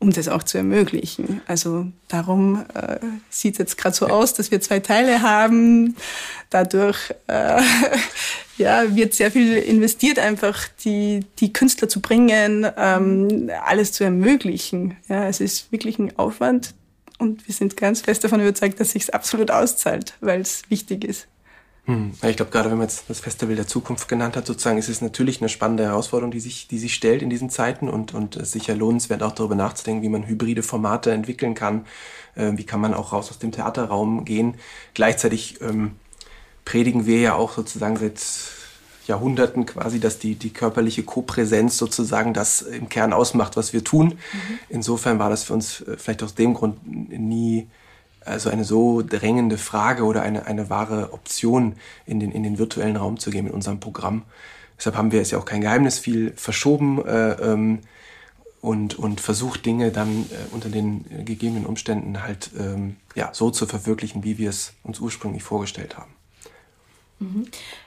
um 0.00 0.10
das 0.10 0.28
auch 0.28 0.42
zu 0.42 0.58
ermöglichen. 0.58 1.42
Also 1.46 1.86
darum 2.08 2.64
äh, 2.74 2.98
sieht 3.28 3.54
es 3.54 3.58
jetzt 3.58 3.78
gerade 3.78 3.94
so 3.94 4.08
aus, 4.08 4.32
dass 4.32 4.50
wir 4.50 4.60
zwei 4.60 4.80
Teile 4.80 5.22
haben. 5.22 5.94
Dadurch 6.48 7.14
äh, 7.26 7.60
ja, 8.56 8.96
wird 8.96 9.14
sehr 9.14 9.30
viel 9.30 9.56
investiert, 9.56 10.18
einfach 10.18 10.66
die, 10.84 11.20
die 11.38 11.52
Künstler 11.52 11.88
zu 11.88 12.00
bringen, 12.00 12.66
ähm, 12.76 13.50
alles 13.64 13.92
zu 13.92 14.02
ermöglichen. 14.02 14.96
Ja, 15.08 15.28
es 15.28 15.40
ist 15.40 15.70
wirklich 15.70 15.98
ein 15.98 16.18
Aufwand 16.18 16.74
und 17.18 17.46
wir 17.46 17.54
sind 17.54 17.76
ganz 17.76 18.00
fest 18.00 18.24
davon 18.24 18.40
überzeugt, 18.40 18.80
dass 18.80 18.92
sich 18.92 19.12
absolut 19.14 19.50
auszahlt, 19.50 20.14
weil 20.20 20.40
es 20.40 20.62
wichtig 20.70 21.04
ist. 21.04 21.28
Hm. 21.86 22.12
Ich 22.22 22.36
glaube, 22.36 22.50
gerade 22.50 22.70
wenn 22.70 22.78
man 22.78 22.86
jetzt 22.86 23.04
das 23.08 23.20
Festival 23.20 23.56
der 23.56 23.66
Zukunft 23.66 24.08
genannt 24.08 24.36
hat, 24.36 24.46
sozusagen, 24.46 24.78
ist 24.78 24.88
es 24.88 25.00
natürlich 25.00 25.40
eine 25.40 25.48
spannende 25.48 25.84
Herausforderung, 25.84 26.30
die 26.30 26.40
sich, 26.40 26.68
die 26.68 26.78
sich 26.78 26.94
stellt 26.94 27.22
in 27.22 27.30
diesen 27.30 27.50
Zeiten 27.50 27.88
und, 27.88 28.14
und 28.14 28.36
es 28.36 28.52
sicher 28.52 28.74
lohnenswert 28.74 29.22
auch 29.22 29.32
darüber 29.32 29.54
nachzudenken, 29.54 30.02
wie 30.02 30.08
man 30.08 30.26
hybride 30.26 30.62
Formate 30.62 31.10
entwickeln 31.10 31.54
kann, 31.54 31.86
äh, 32.34 32.52
wie 32.54 32.64
kann 32.64 32.80
man 32.80 32.94
auch 32.94 33.12
raus 33.12 33.30
aus 33.30 33.38
dem 33.38 33.52
Theaterraum 33.52 34.24
gehen. 34.24 34.56
Gleichzeitig 34.94 35.60
ähm, 35.62 35.92
predigen 36.64 37.06
wir 37.06 37.20
ja 37.20 37.34
auch 37.34 37.52
sozusagen 37.52 37.96
seit 37.96 38.20
Jahrhunderten 39.06 39.66
quasi, 39.66 39.98
dass 39.98 40.18
die, 40.18 40.36
die 40.36 40.50
körperliche 40.50 41.02
Kopräsenz 41.02 41.76
sozusagen 41.78 42.32
das 42.34 42.62
im 42.62 42.88
Kern 42.88 43.12
ausmacht, 43.12 43.56
was 43.56 43.72
wir 43.72 43.82
tun. 43.82 44.06
Mhm. 44.06 44.58
Insofern 44.68 45.18
war 45.18 45.30
das 45.30 45.44
für 45.44 45.54
uns 45.54 45.80
äh, 45.80 45.96
vielleicht 45.96 46.22
aus 46.22 46.34
dem 46.34 46.54
Grund 46.54 46.78
nie 46.86 47.66
also 48.24 48.50
eine 48.50 48.64
so 48.64 49.02
drängende 49.02 49.58
Frage 49.58 50.04
oder 50.04 50.22
eine, 50.22 50.46
eine 50.46 50.70
wahre 50.70 51.12
Option 51.12 51.76
in 52.06 52.20
den, 52.20 52.32
in 52.32 52.42
den 52.42 52.58
virtuellen 52.58 52.96
Raum 52.96 53.18
zu 53.18 53.30
gehen 53.30 53.44
mit 53.44 53.54
unserem 53.54 53.80
Programm. 53.80 54.22
Deshalb 54.76 54.96
haben 54.96 55.12
wir 55.12 55.20
es 55.20 55.30
ja 55.30 55.38
auch 55.38 55.44
kein 55.44 55.60
Geheimnis 55.60 55.98
viel 55.98 56.32
verschoben 56.36 57.04
äh, 57.04 57.32
ähm, 57.32 57.80
und, 58.60 58.98
und 58.98 59.20
versucht, 59.20 59.64
Dinge 59.66 59.90
dann 59.90 60.26
äh, 60.30 60.52
unter 60.52 60.68
den 60.68 61.24
gegebenen 61.24 61.66
Umständen 61.66 62.22
halt 62.22 62.50
ähm, 62.58 62.96
ja, 63.14 63.30
so 63.32 63.50
zu 63.50 63.66
verwirklichen, 63.66 64.24
wie 64.24 64.38
wir 64.38 64.50
es 64.50 64.74
uns 64.82 65.00
ursprünglich 65.00 65.42
vorgestellt 65.42 65.96
haben. 65.96 66.12
Mhm. 67.18 67.46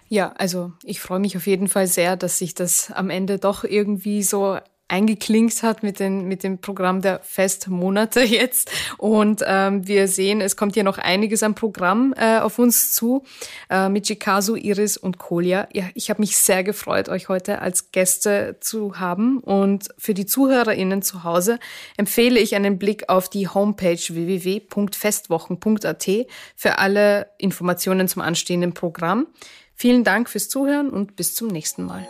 Ja, 0.09 0.33
also 0.37 0.71
ich 0.83 0.99
freue 0.99 1.19
mich 1.19 1.35
auf 1.35 1.47
jeden 1.47 1.67
Fall 1.67 1.87
sehr, 1.87 2.15
dass 2.15 2.37
sich 2.37 2.53
das 2.53 2.91
am 2.91 3.09
Ende 3.09 3.39
doch 3.39 3.63
irgendwie 3.63 4.21
so 4.21 4.59
eingeklinkt 4.93 5.63
hat 5.63 5.81
mit, 5.81 5.99
den, 5.99 6.27
mit 6.27 6.43
dem 6.43 6.59
Programm 6.59 7.01
der 7.01 7.19
Festmonate 7.23 8.19
jetzt. 8.21 8.69
Und 8.99 9.41
ähm, 9.45 9.87
wir 9.87 10.07
sehen, 10.07 10.39
es 10.39 10.55
kommt 10.55 10.75
hier 10.75 10.83
noch 10.83 10.99
einiges 10.99 11.41
an 11.41 11.55
Programm 11.55 12.13
äh, 12.15 12.37
auf 12.37 12.59
uns 12.59 12.93
zu 12.93 13.23
äh, 13.71 13.89
mit 13.89 14.05
Chikazu, 14.05 14.55
Iris 14.55 14.97
und 14.97 15.17
Kolja. 15.17 15.67
Ja, 15.73 15.85
ich 15.95 16.11
habe 16.11 16.21
mich 16.21 16.37
sehr 16.37 16.63
gefreut, 16.63 17.09
euch 17.09 17.27
heute 17.27 17.59
als 17.59 17.89
Gäste 17.91 18.57
zu 18.59 18.99
haben. 18.99 19.39
Und 19.39 19.89
für 19.97 20.13
die 20.13 20.27
ZuhörerInnen 20.27 21.01
zu 21.01 21.23
Hause 21.23 21.57
empfehle 21.97 22.39
ich 22.39 22.53
einen 22.53 22.77
Blick 22.77 23.09
auf 23.09 23.29
die 23.29 23.47
Homepage 23.47 23.97
www.festwochen.at 23.97 26.07
für 26.55 26.77
alle 26.77 27.31
Informationen 27.39 28.07
zum 28.07 28.21
anstehenden 28.21 28.75
Programm. 28.75 29.25
Vielen 29.73 30.03
Dank 30.03 30.29
fürs 30.29 30.49
Zuhören 30.49 30.91
und 30.91 31.15
bis 31.15 31.33
zum 31.33 31.47
nächsten 31.47 31.83
Mal. 31.83 32.07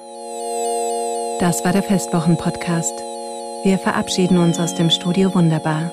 Das 1.43 1.65
war 1.65 1.73
der 1.73 1.83
Festwochen-Podcast. 1.83 3.03
Wir 3.65 3.77
verabschieden 3.77 4.37
uns 4.37 4.61
aus 4.61 4.75
dem 4.75 4.89
Studio 4.89 5.35
Wunderbar. 5.35 5.91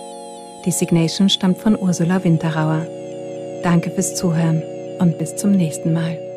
Die 0.65 0.71
Signation 0.71 1.29
stammt 1.29 1.59
von 1.59 1.77
Ursula 1.77 2.23
Winterauer. 2.23 2.87
Danke 3.65 3.91
fürs 3.91 4.15
Zuhören 4.15 4.63
und 5.01 5.19
bis 5.19 5.35
zum 5.35 5.51
nächsten 5.51 5.93
Mal. 5.93 6.30